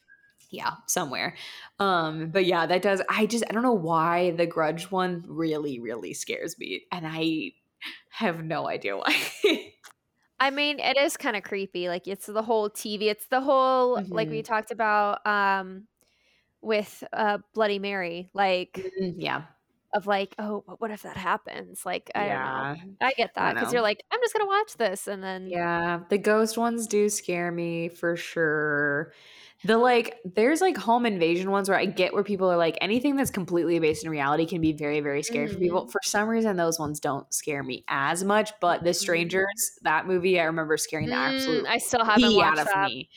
[0.50, 1.36] Yeah, somewhere.
[1.78, 3.00] Um, but yeah, that does.
[3.08, 7.52] I just I don't know why the Grudge one really really scares me, and I
[8.10, 9.16] have no idea why.
[10.40, 11.88] I mean, it is kind of creepy.
[11.88, 13.08] Like it's the whole TV.
[13.08, 14.44] It's the whole like we Mhm.
[14.44, 15.86] talked about um
[16.62, 19.46] with uh Bloody Mary, like Mm, yeah,
[19.94, 21.84] of like, oh, what if that happens?
[21.84, 22.96] Like I yeah, don't know.
[23.00, 26.04] I get that because you're like, I'm just gonna watch this, and then yeah.
[26.08, 29.12] The ghost ones do scare me for sure.
[29.64, 33.14] The like, there's like home invasion ones where I get where people are like, anything
[33.16, 35.86] that's completely based in reality can be very, very scary for people.
[35.88, 38.52] For some reason, those ones don't scare me as much.
[38.60, 39.00] But The Mhm.
[39.00, 42.74] Strangers, that movie, I remember scaring the Mm, absolute I still haven't watched out of
[42.74, 42.90] that.
[42.90, 43.10] me.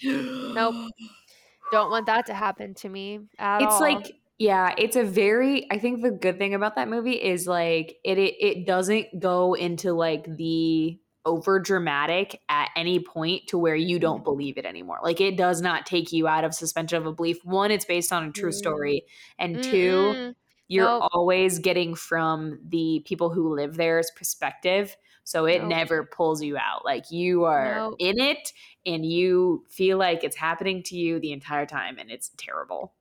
[0.52, 0.78] Nope.
[1.72, 3.80] Don't want that to happen to me at it's all.
[3.80, 7.98] like yeah it's a very i think the good thing about that movie is like
[8.04, 13.76] it it, it doesn't go into like the over dramatic at any point to where
[13.76, 14.02] you Mm-hmm.
[14.02, 17.14] don't believe it anymore like it does not take you out of suspension of a
[17.14, 18.54] belief one it's based on a true Mm.
[18.54, 19.06] story
[19.40, 20.36] and two Mm-mm.
[20.68, 21.10] you're Nope.
[21.14, 25.70] always getting from the people who live there's perspective so it Nope.
[25.70, 27.96] never pulls you out like you are Nope.
[28.00, 28.52] in it
[28.86, 32.94] and you feel like it's happening to you the entire time and it's terrible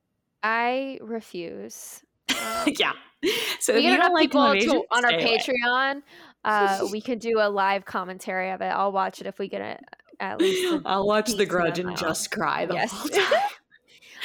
[0.45, 2.03] I refuse.
[2.43, 2.93] Um, yeah.
[3.61, 5.93] So we if you don't like people to, on our Patreon.
[5.93, 6.03] away.
[6.45, 8.67] Uh, we can do a live commentary of it.
[8.67, 9.81] I'll watch it if we get it
[10.21, 10.83] at least.
[10.87, 12.91] I'll watch The Grudge and just cry the Yes.
[12.93, 13.41] whole time.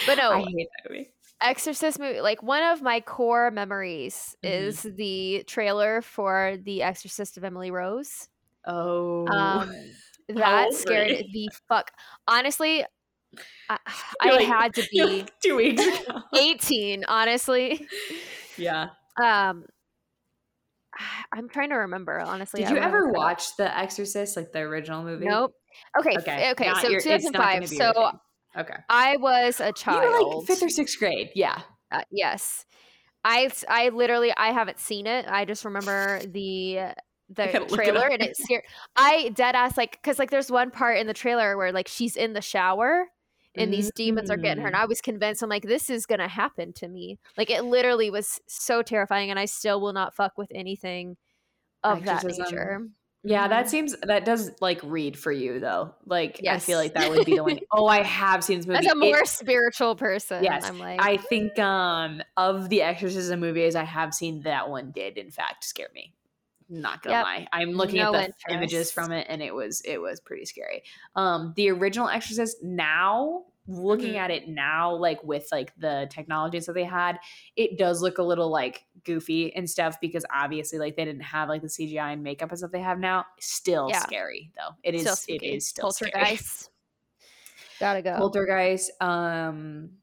[0.05, 1.09] But no, I hate that movie.
[1.41, 2.19] Exorcist movie.
[2.21, 4.49] Like one of my core memories Mhm.
[4.67, 8.27] is the trailer for The Exorcist of Emily Rose.
[8.65, 9.71] Oh, Um,
[10.29, 11.91] that scared the fuck.
[12.27, 12.83] Honestly,
[13.69, 13.77] I,
[14.19, 16.19] I like- had to be two weeks ago.
[16.35, 17.05] 18.
[17.07, 17.87] Honestly,
[18.57, 18.89] yeah.
[19.21, 19.65] um,
[21.33, 22.19] I'm trying to remember.
[22.19, 25.25] Honestly, Did I you would have to ever watch The Exorcist, like the original movie?
[25.25, 25.53] Nope.
[25.99, 26.17] Okay.
[26.17, 26.51] Okay.
[26.51, 26.67] Okay.
[26.67, 27.69] not so your- it's not 2005.
[27.69, 28.11] So
[28.57, 28.75] okay.
[28.89, 30.03] I was a child.
[30.03, 31.29] You were like fifth or sixth grade.
[31.35, 31.61] Yeah.
[31.91, 32.65] Uh, yes.
[33.23, 35.25] I I literally I haven't seen it.
[35.27, 36.79] I just remember the
[37.29, 38.63] the gotta it trailer and it's scared
[38.95, 42.15] I dead ass like cuz like there's one part in the trailer where like she's
[42.15, 43.07] in the shower
[43.57, 44.81] and these demons are getting her and Mm.
[44.81, 47.17] I was convinced I'm like this is going to happen to me.
[47.37, 51.17] Like it literally was so terrifying and I still will not fuck with anything
[51.83, 52.87] of that nature.
[53.23, 53.69] Yeah, that Mhm.
[53.69, 55.93] seems that does like read for you though.
[56.05, 57.59] Like I feel like that would be the one.
[57.71, 58.79] Oh, I have seen this movie.
[58.79, 63.39] As a It- more spiritual person, Yes, I'm like I think um of the exorcism
[63.39, 66.13] movies I have seen that one did in fact scare me.
[66.69, 67.23] Not gonna Yep.
[67.23, 67.47] lie.
[67.53, 70.83] I'm looking No at the images from it and it was it was pretty scary.
[71.15, 74.17] Um the original exorcist now looking Mhm.
[74.17, 77.19] at it now like with like the technologies that they had
[77.57, 81.49] it does look a little like goofy and stuff because obviously like they didn't have
[81.49, 84.05] like the cgi and makeup and stuff they have now still Yeah.
[84.05, 86.69] scary though it is still it is still scary poltergeist.
[87.79, 88.13] Gotta go.
[88.17, 88.91] Poltergeist.
[89.01, 89.97] Um,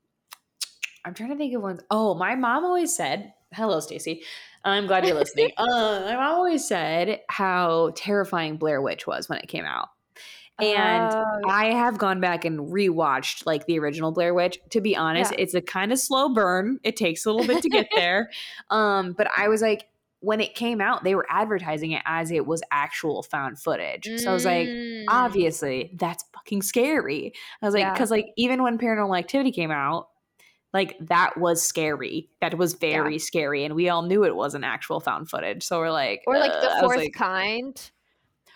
[1.04, 1.80] I'm trying to think of ones.
[1.90, 4.22] Oh, my mom always said, "Hello, Stacy.
[4.64, 5.64] I'm glad you're listening." uh,
[6.06, 9.88] my mom always said how terrifying Blair Witch was when it came out,
[10.60, 14.58] and Oh, I have gone back and rewatched like the original Blair Witch.
[14.70, 15.42] To be honest, Yeah.
[15.42, 16.78] it's a kind of slow burn.
[16.84, 18.30] It takes a little bit to get there.
[18.70, 19.86] Um, but I was like,
[20.20, 24.08] when it came out, they were advertising it as it was actual found footage.
[24.16, 25.04] So I was like, Mm.
[25.08, 27.34] obviously that's fucking scary.
[27.60, 27.92] I was like, Yeah.
[27.92, 30.08] because like even when Paranormal Activity came out,
[30.74, 32.28] like that was scary.
[32.42, 35.62] That was very scary, and we all knew it wasn't actual found footage.
[35.62, 37.90] So we're like, or like uh, the I fourth like, kind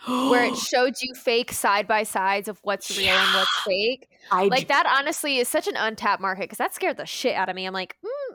[0.06, 4.44] where it showed you fake side by sides of what's real and what's fake I
[4.44, 7.48] like j- that honestly is such an untapped market because that scared the shit out
[7.48, 8.34] of me i'm like mm.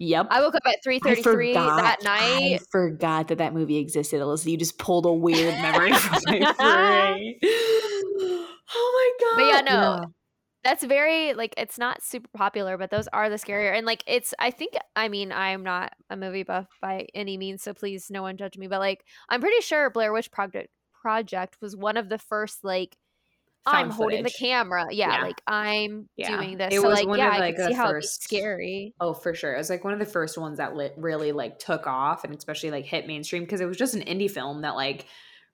[0.00, 0.26] Yep.
[0.30, 4.46] i woke up at I 3.33 that I night forgot that that movie existed, Alyssa.
[4.46, 7.34] You just pulled a weird memory from my brain.
[7.42, 9.36] oh my god!
[9.36, 10.14] But yeah, no,
[10.64, 14.34] that's very like it's not super popular but those are the scarier and like it's
[14.38, 18.22] i think i mean i'm not a movie buff by any means so please no
[18.22, 20.68] one judge me but like i'm pretty sure blair witch project
[21.00, 22.96] project was one of the first like
[23.66, 25.22] i'm Found holding the camera yeah, Yeah.
[25.22, 26.36] like i'm Yeah.
[26.40, 27.84] doing this It so was like one yeah of, i like, can the see how
[27.84, 29.54] it'd first- scary Oh, for sure.
[29.54, 32.34] It was like one of the first ones that lit, really like took off and
[32.34, 35.06] especially like hit mainstream because it was just an indie film that like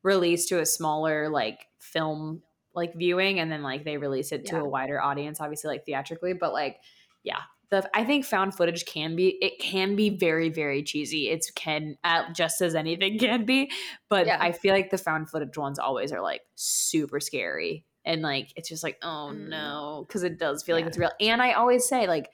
[0.02, 2.42] released to a smaller like film
[2.74, 4.62] like viewing and then like they release it to Yeah.
[4.62, 6.78] a wider audience obviously like theatrically but like
[7.22, 11.50] yeah the I think found footage can be it can be very very cheesy it's
[11.50, 13.70] can uh, just as anything can be
[14.08, 14.38] but Yeah.
[14.40, 18.68] I feel like the found footage ones always are like super scary and like it's
[18.68, 19.48] just like oh Mm.
[19.48, 22.28] no because it does feel like it's real and i always say like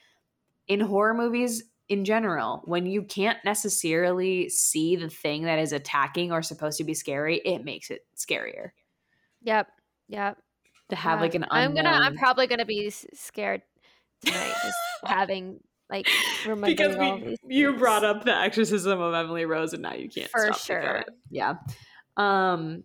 [0.67, 6.33] in horror movies in general when you can't necessarily see the thing that is attacking
[6.33, 8.71] or supposed to be scary it makes it scarier
[9.43, 9.69] Yep.
[10.11, 10.39] Yep.
[10.91, 11.23] to have Yeah.
[11.23, 11.89] like an I'm gonna.
[11.89, 13.63] I'm probably gonna be scared
[14.25, 16.07] tonight, just having like
[16.45, 20.53] because we, you brought up the exorcism of emily rose and now you can't For
[20.53, 21.05] sure.
[21.31, 21.55] yeah
[22.17, 22.85] um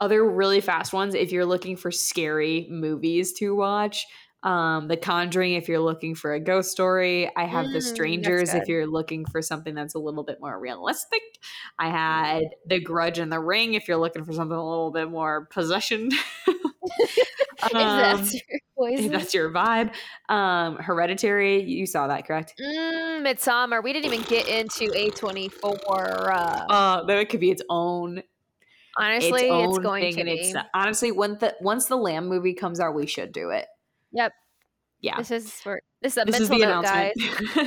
[0.00, 4.06] other really fast ones if you're looking for scary movies to watch
[4.44, 8.54] um the conjuring if you're looking for a ghost story i have Mm, the strangers
[8.54, 11.22] if you're looking for something that's a little bit more realistic
[11.78, 15.10] i had the grudge and the ring if you're looking for something a little bit
[15.10, 16.10] more possession
[17.78, 18.60] if Um, that's your
[18.96, 19.10] if poison.
[19.10, 19.94] that's your vibe
[20.28, 23.82] um hereditary you saw that correct Mm, Midsommar.
[23.82, 26.32] We didn't even get into A24.
[26.32, 28.22] Uh, uh that could be its own
[28.96, 30.30] honestly, its own it's going to be.
[30.30, 30.66] itself.
[30.74, 33.66] honestly when the once the lamb movie comes out we should do it
[34.14, 34.32] Yep.
[35.00, 37.12] yeah This is for this is a this is mental the note, guys.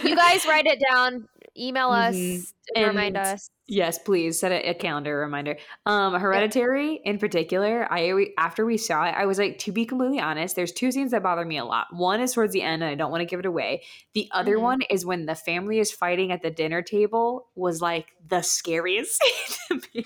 [0.03, 1.27] You guys write it down.
[1.59, 2.45] Email us Mhm.
[2.75, 3.49] and remind us.
[3.67, 9.03] yes please set a, a calendar reminder um hereditary in particular i after we saw
[9.05, 11.65] it i was like to be completely honest there's two scenes that bother me a
[11.65, 13.81] lot one is towards the end and i don't want to give it away
[14.13, 14.61] the other Mhm.
[14.61, 19.19] one is when the family is fighting at the dinner table was like the scariest
[19.67, 20.05] scene to me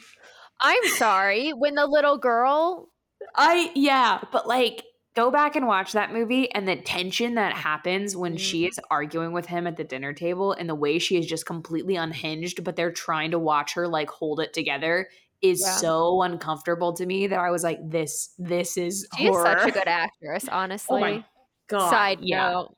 [0.63, 1.49] I'm sorry.
[1.53, 2.89] When the little girl.
[3.35, 4.83] I yeah, but like
[5.15, 8.39] go back and watch that movie and the tension that happens when Mm.
[8.39, 11.45] she is arguing with him at the dinner table and the way she is just
[11.45, 15.09] completely unhinged, but they're trying to watch her like hold it together
[15.41, 15.75] is Yeah.
[15.77, 19.57] so uncomfortable to me that I was like, this this is She is horror.
[19.59, 20.97] such a good actress, honestly.
[20.97, 21.25] Oh my
[21.67, 22.51] God, Side yeah.
[22.51, 22.77] note.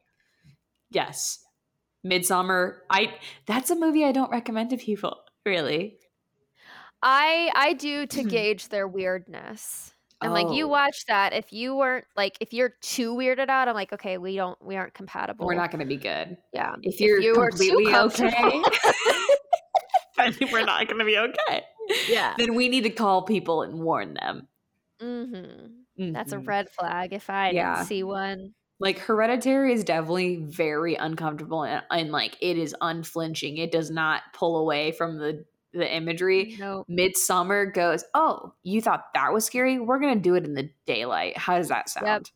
[0.89, 1.39] Yes.
[2.05, 2.79] Midsommar.
[2.89, 3.13] I
[3.45, 5.97] that's a movie I don't recommend to people, really.
[7.01, 8.29] I I do to Mhm.
[8.29, 9.93] gauge their weirdness.
[10.23, 10.69] And like you Oh.
[10.69, 14.35] watch that, if you weren't like if you're too weirded out, I'm like, okay, we
[14.35, 15.45] don't we aren't compatible.
[15.45, 16.37] We're not gonna be good.
[16.53, 16.75] Yeah.
[16.81, 18.63] If you're you were too completely okay,
[20.17, 21.63] then we're not gonna be okay.
[22.07, 22.35] Yeah.
[22.37, 24.47] then we need to call people and warn them.
[25.01, 26.11] Mm-hmm.
[26.13, 26.47] That's a Mhm.
[26.47, 27.75] red flag if I Yeah.
[27.75, 28.53] didn't see one.
[28.79, 33.57] like Hereditary is definitely very uncomfortable and, and like it is unflinching.
[33.57, 36.55] It does not pull away from the the imagery.
[36.57, 36.87] No.
[36.89, 39.79] Midsommar goes, "Oh, you thought that was scary?
[39.79, 41.37] We're gonna do it in the daylight.
[41.37, 42.31] How does that sound?"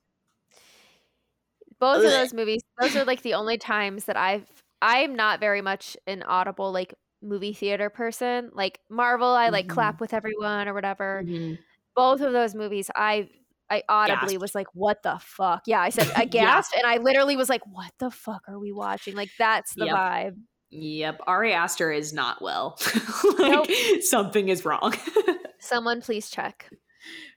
[1.79, 5.61] Both of those movies, those are like the only times that I've I'm not very
[5.61, 8.49] much an audible like movie theater person.
[8.53, 9.67] Like Marvel, I like Mhm.
[9.67, 11.25] clap with everyone or whatever.
[11.25, 11.57] Mhm.
[11.95, 13.29] Both of those movies, I
[13.69, 14.39] I audibly Gasped.
[14.39, 16.61] was like, "What the fuck?" Yeah, I said I Yeah.
[16.65, 19.85] gasped, and I literally was like, "What the fuck are we watching?" Like that's the
[19.85, 19.95] Yep.
[19.95, 20.37] vibe.
[20.79, 22.77] Yep, Ari Aster is not well.
[23.39, 23.69] like
[24.01, 24.93] something is wrong.
[25.59, 26.69] Someone please check.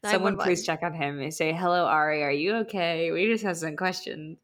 [0.05, 2.23] Someone please check on him and say, "Hello, Ari.
[2.23, 3.11] Are you okay?
[3.13, 4.39] We just have some questions."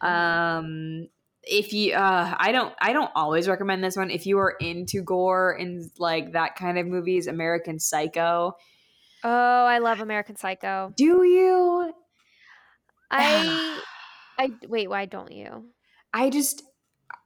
[0.00, 1.08] Um,
[1.42, 4.10] if you, uh, I don't, I don't always recommend this one.
[4.10, 8.56] If you are into gore and like that kind of movies, American Psycho.
[9.24, 10.92] Oh, I love American Psycho.
[10.96, 11.92] Do you?
[13.10, 13.80] I
[14.38, 15.64] I wait, why don't you?
[16.12, 16.62] I just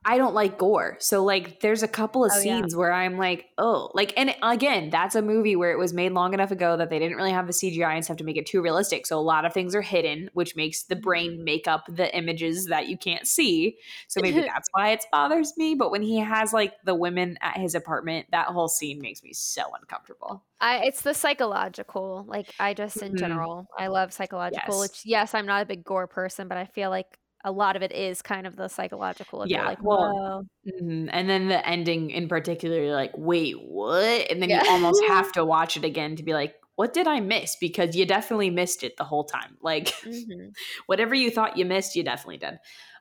[0.04, 0.96] I don't like gore.
[0.98, 2.62] So like there's a couple of Oh, yeah.
[2.62, 6.10] scenes where I'm like, oh, like and again, that's a movie where it was made
[6.10, 8.44] long enough ago that they didn't really have the CGI and stuff to make it
[8.46, 9.06] too realistic.
[9.06, 12.66] So a lot of things are hidden, which makes the brain make up the images
[12.66, 13.78] that you can't see.
[14.08, 17.56] So maybe that's why it bothers me, but when he has like the women at
[17.58, 20.44] his apartment, that whole scene makes me so uncomfortable.
[20.60, 22.24] I it's the psychological.
[22.26, 23.16] Like I just in Mhm.
[23.16, 24.78] general, I love psychological.
[24.78, 24.80] Yes.
[24.80, 27.82] Which yes, I'm not a big gore person, but I feel like a lot of
[27.82, 29.42] it is kind of the psychological.
[29.42, 30.44] Of Yeah, like well, whoa.
[30.66, 31.08] Mhm.
[31.12, 34.30] And then the ending in particular, you're like, wait, what?
[34.30, 34.62] And then Yeah.
[34.62, 37.56] you almost have to watch it again to be like, what did I miss?
[37.60, 39.56] Because you definitely missed it the whole time.
[39.60, 40.54] Like Mhm.
[40.86, 42.58] whatever you thought you missed, you definitely did.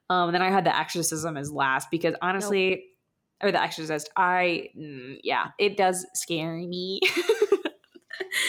[0.10, 2.86] Um, and then I had the exorcism as last because honestly,
[3.42, 7.00] or the exorcist, I mm, yeah, it does scare me.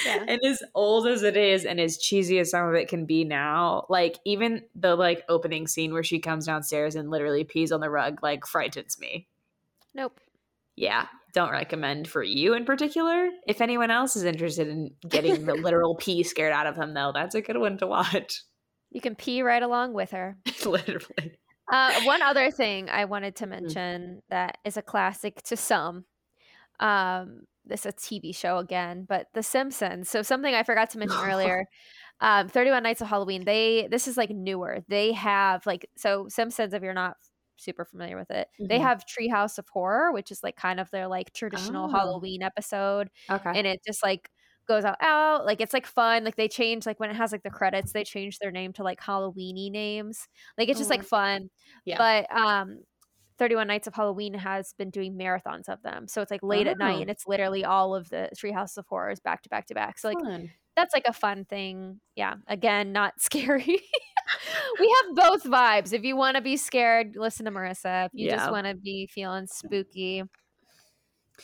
[0.05, 0.25] Yeah.
[0.29, 3.25] And as old as it is and as cheesy as some of it can be
[3.25, 7.81] now, like even the like opening scene where she comes downstairs and literally pees on
[7.81, 9.29] the rug, like frightens me.
[9.95, 10.19] Nope.
[10.75, 13.29] Yeah, don't recommend for you in particular.
[13.47, 17.13] If anyone else is interested in getting the literal pee scared out of them, though,
[17.15, 18.43] that's a good one to watch.
[18.91, 20.37] You can pee right along with her.
[20.65, 21.33] Literally.
[21.71, 23.39] Uh, one other thing I wanted Mm.
[23.39, 26.05] to mention that is a classic to some.
[26.81, 30.09] Um, this a TV show again, but The Simpsons.
[30.11, 31.67] So something I forgot to mention earlier.
[32.21, 33.45] Um, 31 Nights of Halloween.
[33.45, 34.81] They this is like newer.
[34.89, 36.73] They have like so Simpsons.
[36.75, 37.17] If you're not
[37.57, 38.83] super familiar with it, they Mhm.
[38.83, 41.93] have Treehouse of Horror, which is like kind of their like traditional Oh.
[41.93, 43.53] Halloween episode, Okay.
[43.57, 44.31] and it just like
[44.69, 45.45] goes out out.
[45.47, 46.25] Like it's like fun.
[46.25, 48.85] Like they change like when it has like the credits, they change their name to
[48.85, 50.29] like Halloweeny names.
[50.59, 51.05] Like it's just like Oh.
[51.05, 51.51] fun.
[51.85, 51.99] Yeah.
[51.99, 52.81] But um
[53.39, 56.07] 31 Nights of Halloween has been doing marathons of them.
[56.09, 57.01] So it's like late at night Oh.
[57.03, 59.99] and it's literally all of the Treehouse of Horrors back to back to back.
[59.99, 60.51] So like Fun.
[60.77, 62.01] that's like a fun thing.
[62.17, 62.35] Yeah.
[62.47, 63.81] Again, not scary.
[64.79, 65.93] we have both vibes.
[65.93, 68.07] If you want to be scared, listen to Marissa.
[68.07, 68.37] If you Yeah.
[68.37, 70.23] just want to be feeling spooky,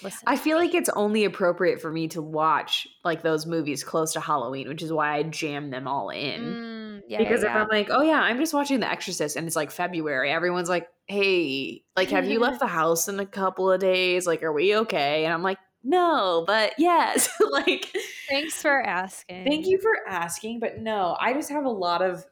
[0.03, 0.21] listen.
[0.27, 4.21] I feel like it's only appropriate for me to watch like those movies close to
[4.21, 6.41] Halloween, which is why I jam them all in.
[6.43, 7.63] Mm, yeah, because yeah, if yeah.
[7.63, 10.89] I'm like, oh yeah, I'm just watching The Exorcist and it's like February, everyone's like,
[11.09, 12.43] hey, like, have you mm-hmm.
[12.43, 14.27] left the house in a couple of days?
[14.27, 15.25] Like, are we okay?
[15.25, 17.29] And I'm like, no, but yes.
[17.51, 17.91] like,
[18.29, 19.45] Thanks for asking.
[19.45, 22.25] thank you for asking, but no, I just have a lot of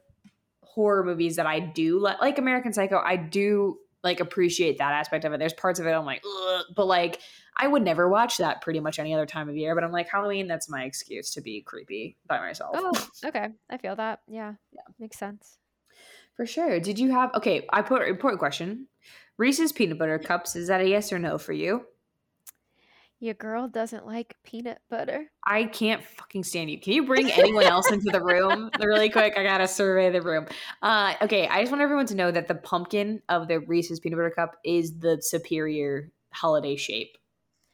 [0.60, 3.00] horror movies that I do like, like American Psycho.
[3.02, 5.38] I do like appreciate that aspect of it.
[5.38, 7.20] There's parts of it I'm like, Ugh, but like,
[7.56, 9.74] I would never watch that pretty much any other time of year.
[9.74, 12.76] But I'm like, Halloween, that's my excuse to be creepy by myself.
[12.78, 12.92] Oh,
[13.24, 13.48] okay.
[13.70, 14.20] I feel that.
[14.28, 14.54] Yeah.
[14.72, 14.82] Yeah.
[14.98, 15.56] Makes sense.
[16.36, 16.78] For sure.
[16.80, 17.66] Did you have okay?
[17.72, 18.88] I put important question.
[19.38, 20.54] Reese's peanut butter cups.
[20.56, 21.86] Is that a yes or no for you?
[23.18, 25.30] Your girl doesn't like peanut butter.
[25.46, 26.78] I can't fucking stand you.
[26.78, 29.38] Can you bring anyone else into the room really quick?
[29.38, 30.46] I gotta survey the room.
[30.82, 34.18] Uh, okay, I just want everyone to know that the pumpkin of the Reese's peanut
[34.18, 37.16] butter cup is the superior holiday shape,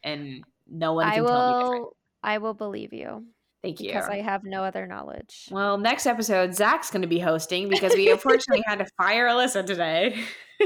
[0.01, 1.87] and no one I can tell me different.
[2.23, 3.25] I will believe you
[3.63, 3.87] Thank you.
[3.93, 5.47] because I have no other knowledge.
[5.49, 9.65] well, next episode, Zach's going to be hosting because we unfortunately had to fire Alyssa
[9.65, 10.23] today.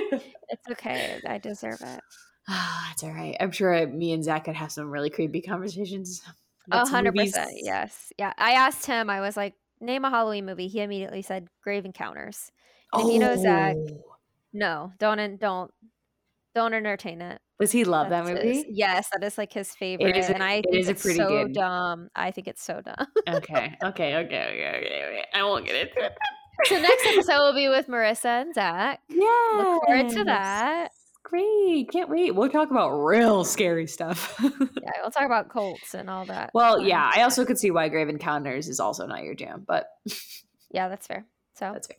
[0.49, 1.19] It's okay.
[1.27, 1.99] I deserve it.
[2.47, 3.35] Ah, it's all right.
[3.41, 6.21] I'm sure me and Zach could have some really creepy conversations.
[6.71, 7.51] A hundred percent.
[7.55, 8.13] Yes.
[8.17, 8.31] Yeah.
[8.37, 10.69] I asked him, I was like, name a Halloween movie.
[10.69, 12.51] He immediately said Grave Encounters.
[12.93, 14.01] And if you know Zach, Oh.
[14.53, 15.69] no, don't don't
[16.55, 17.41] don't entertain it.
[17.59, 18.65] Does he love that movie?
[18.69, 20.15] yes, that is like his favorite.
[20.15, 22.09] is a- and I it think is a it's pretty so good- dumb.
[22.15, 23.07] I think it's so dumb.
[23.27, 25.23] okay, okay, okay, okay, okay, okay.
[25.33, 26.13] I won't get into it.
[26.65, 29.01] so next episode will be with Marissa and Zach.
[29.09, 29.27] Yeah.
[29.57, 30.89] Look forward to that.
[31.23, 31.89] Great.
[31.91, 32.33] Can't wait.
[32.35, 34.35] We'll talk about real scary stuff.
[34.87, 36.51] Yeah, we'll talk about cults and all that.
[36.53, 39.87] well, yeah, I also could see why Grave Encounters is also not your jam, but
[40.71, 41.25] Yeah, that's fair.
[41.55, 41.97] So that's fair.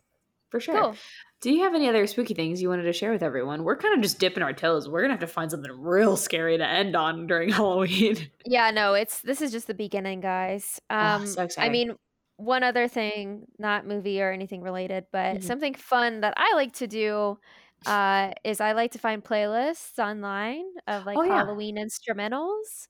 [0.51, 0.81] For sure.
[0.81, 0.97] cool.
[1.41, 3.63] Do you have any other spooky things you wanted to share with everyone?
[3.63, 4.89] We're kind of just dipping our toes.
[4.89, 8.31] We're going to have to find something real scary to end on during Halloween.
[8.45, 10.81] Yeah, no, it's this is just the beginning, guys.
[10.91, 11.97] Um Oh, so I mean,
[12.37, 15.43] one other thing, not movie or anything related, but Mhm.
[15.43, 17.39] something fun that I like to do
[17.87, 21.49] uh is I like to find playlists online of like Oh, yeah.
[21.49, 22.89] Halloween instrumentals.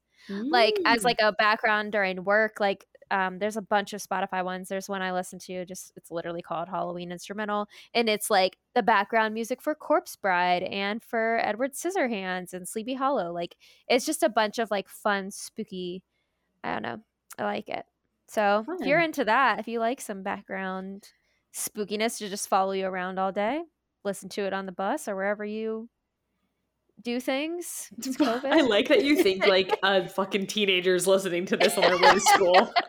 [0.50, 1.04] Like as Mm.
[1.04, 4.68] like a background during work, like um there's a bunch of Spotify ones.
[4.68, 8.82] There's one I listen to just it's literally called Halloween instrumental and it's like the
[8.82, 13.32] background music for Corpse Bride and for Edward Scissorhands and Sleepy Hollow.
[13.32, 13.56] Like
[13.88, 16.02] it's just a bunch of like fun spooky
[16.64, 16.98] I don't know.
[17.38, 17.84] I like it.
[18.28, 21.08] So if you're into that, if you like some background
[21.54, 23.62] spookiness to just follow you around all day,
[24.04, 25.88] listen to it on the bus or wherever you
[27.02, 27.90] do things.
[27.98, 31.98] It's I like that you think like uh, fucking teenagers listening to this on their
[31.98, 32.72] way to school.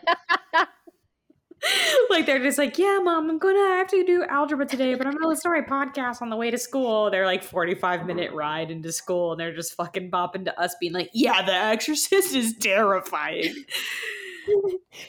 [2.09, 5.13] like they're just like, yeah, mom, I'm gonna have to do algebra today, but I'm
[5.13, 7.11] gonna listen to my podcast on the way to school.
[7.11, 10.93] They're like 45 minute ride into school, and they're just fucking bopping to us, being
[10.93, 13.53] like, yeah, The Exorcist is terrifying.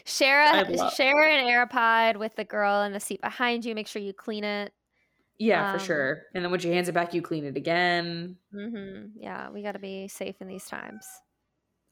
[0.04, 3.74] Share a share an AirPod with the girl in the seat behind you.
[3.74, 4.72] Make sure you clean it.
[5.40, 6.24] Yeah, for Um, sure.
[6.34, 8.38] And then once you hands it back, you clean it again.
[8.52, 11.06] hmm Yeah, we got to be safe in these times.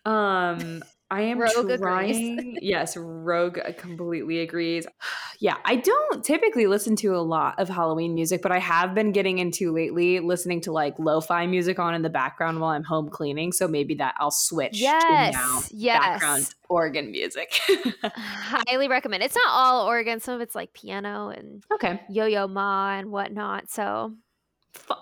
[0.05, 2.59] Um, I am Rogue trying.
[2.61, 4.87] yes, Rogue completely agrees.
[5.41, 9.13] Yeah, I don't typically listen to a lot of Halloween music, but I have been
[9.13, 13.09] getting into lately listening to like lo-fi music on in the background while I'm home
[13.09, 13.53] cleaning.
[13.53, 16.01] So maybe that I'll switch to now Yes, yes.
[16.01, 17.61] background organ music.
[18.03, 19.23] Highly recommend.
[19.23, 20.19] It's not all organ.
[20.19, 22.01] Some of it's like piano and okay.
[22.09, 23.71] yo-yo ma and whatnot.
[23.71, 24.15] So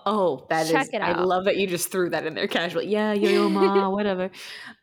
[0.05, 0.71] Oh, that is.
[0.71, 1.27] Check it I out.
[1.27, 2.87] love that you just threw that in there casually.
[2.87, 4.25] Yeah, yo yo ma, whatever.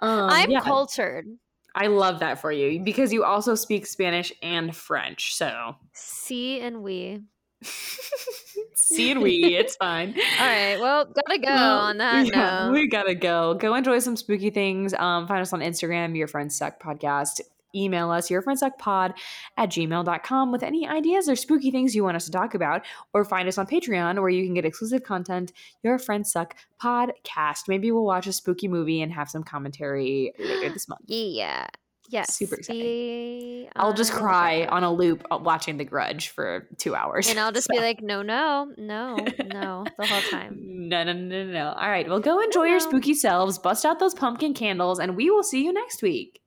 [0.00, 1.26] Um, I'm yeah, cultured.
[1.74, 5.34] I love that for you because you also speak Spanish and French.
[5.34, 7.20] So See and we.
[8.74, 10.14] see and we, it's fine.
[10.40, 10.78] All right.
[10.78, 12.72] Well, gotta go Well, on that yeah, note.
[12.72, 13.54] We gotta go.
[13.54, 14.94] Go enjoy some spooky things.
[14.94, 17.40] Um, find us on Instagram, Your Friends Suck Podcast.
[17.74, 19.14] Email us, your friends suck pod
[19.56, 23.24] at gmail.com with any ideas or spooky things you want us to talk about, or
[23.24, 25.52] find us on Patreon where you can get exclusive content,
[25.82, 27.62] Your Friends Suck podcast.
[27.68, 31.02] Maybe we'll watch a spooky movie and have some commentary later this month.
[31.06, 31.66] Yeah.
[32.10, 32.34] Yes.
[32.34, 32.82] Super exciting.
[32.82, 37.30] Be I'll just cry on a loop uh, watching The Grudge for two hours.
[37.30, 39.16] And I'll just So- be like, no, no, no,
[39.46, 40.58] no, the whole time.
[40.60, 41.68] No, no, no, no, no.
[41.72, 42.06] All right.
[42.06, 42.86] Well, go enjoy your No.
[42.86, 46.40] spooky selves, bust out those pumpkin candles, and we will see you next week.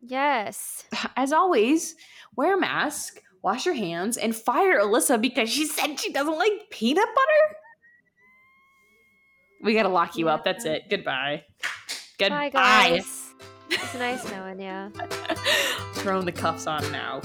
[0.00, 0.84] Yes.
[1.16, 1.96] As always,
[2.36, 6.70] wear a mask, wash your hands, and fire Alyssa because she said she doesn't like
[6.70, 7.56] peanut butter.
[9.62, 10.44] We gotta lock you up.
[10.44, 10.84] That's it.
[10.88, 11.44] Goodbye.
[12.18, 12.50] Goodbye.
[12.50, 13.34] Bye, guys.
[13.70, 14.90] It's nice knowing you.
[15.94, 17.20] Throwing the cuffs on now.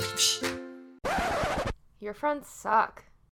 [2.00, 3.04] Your friends suck.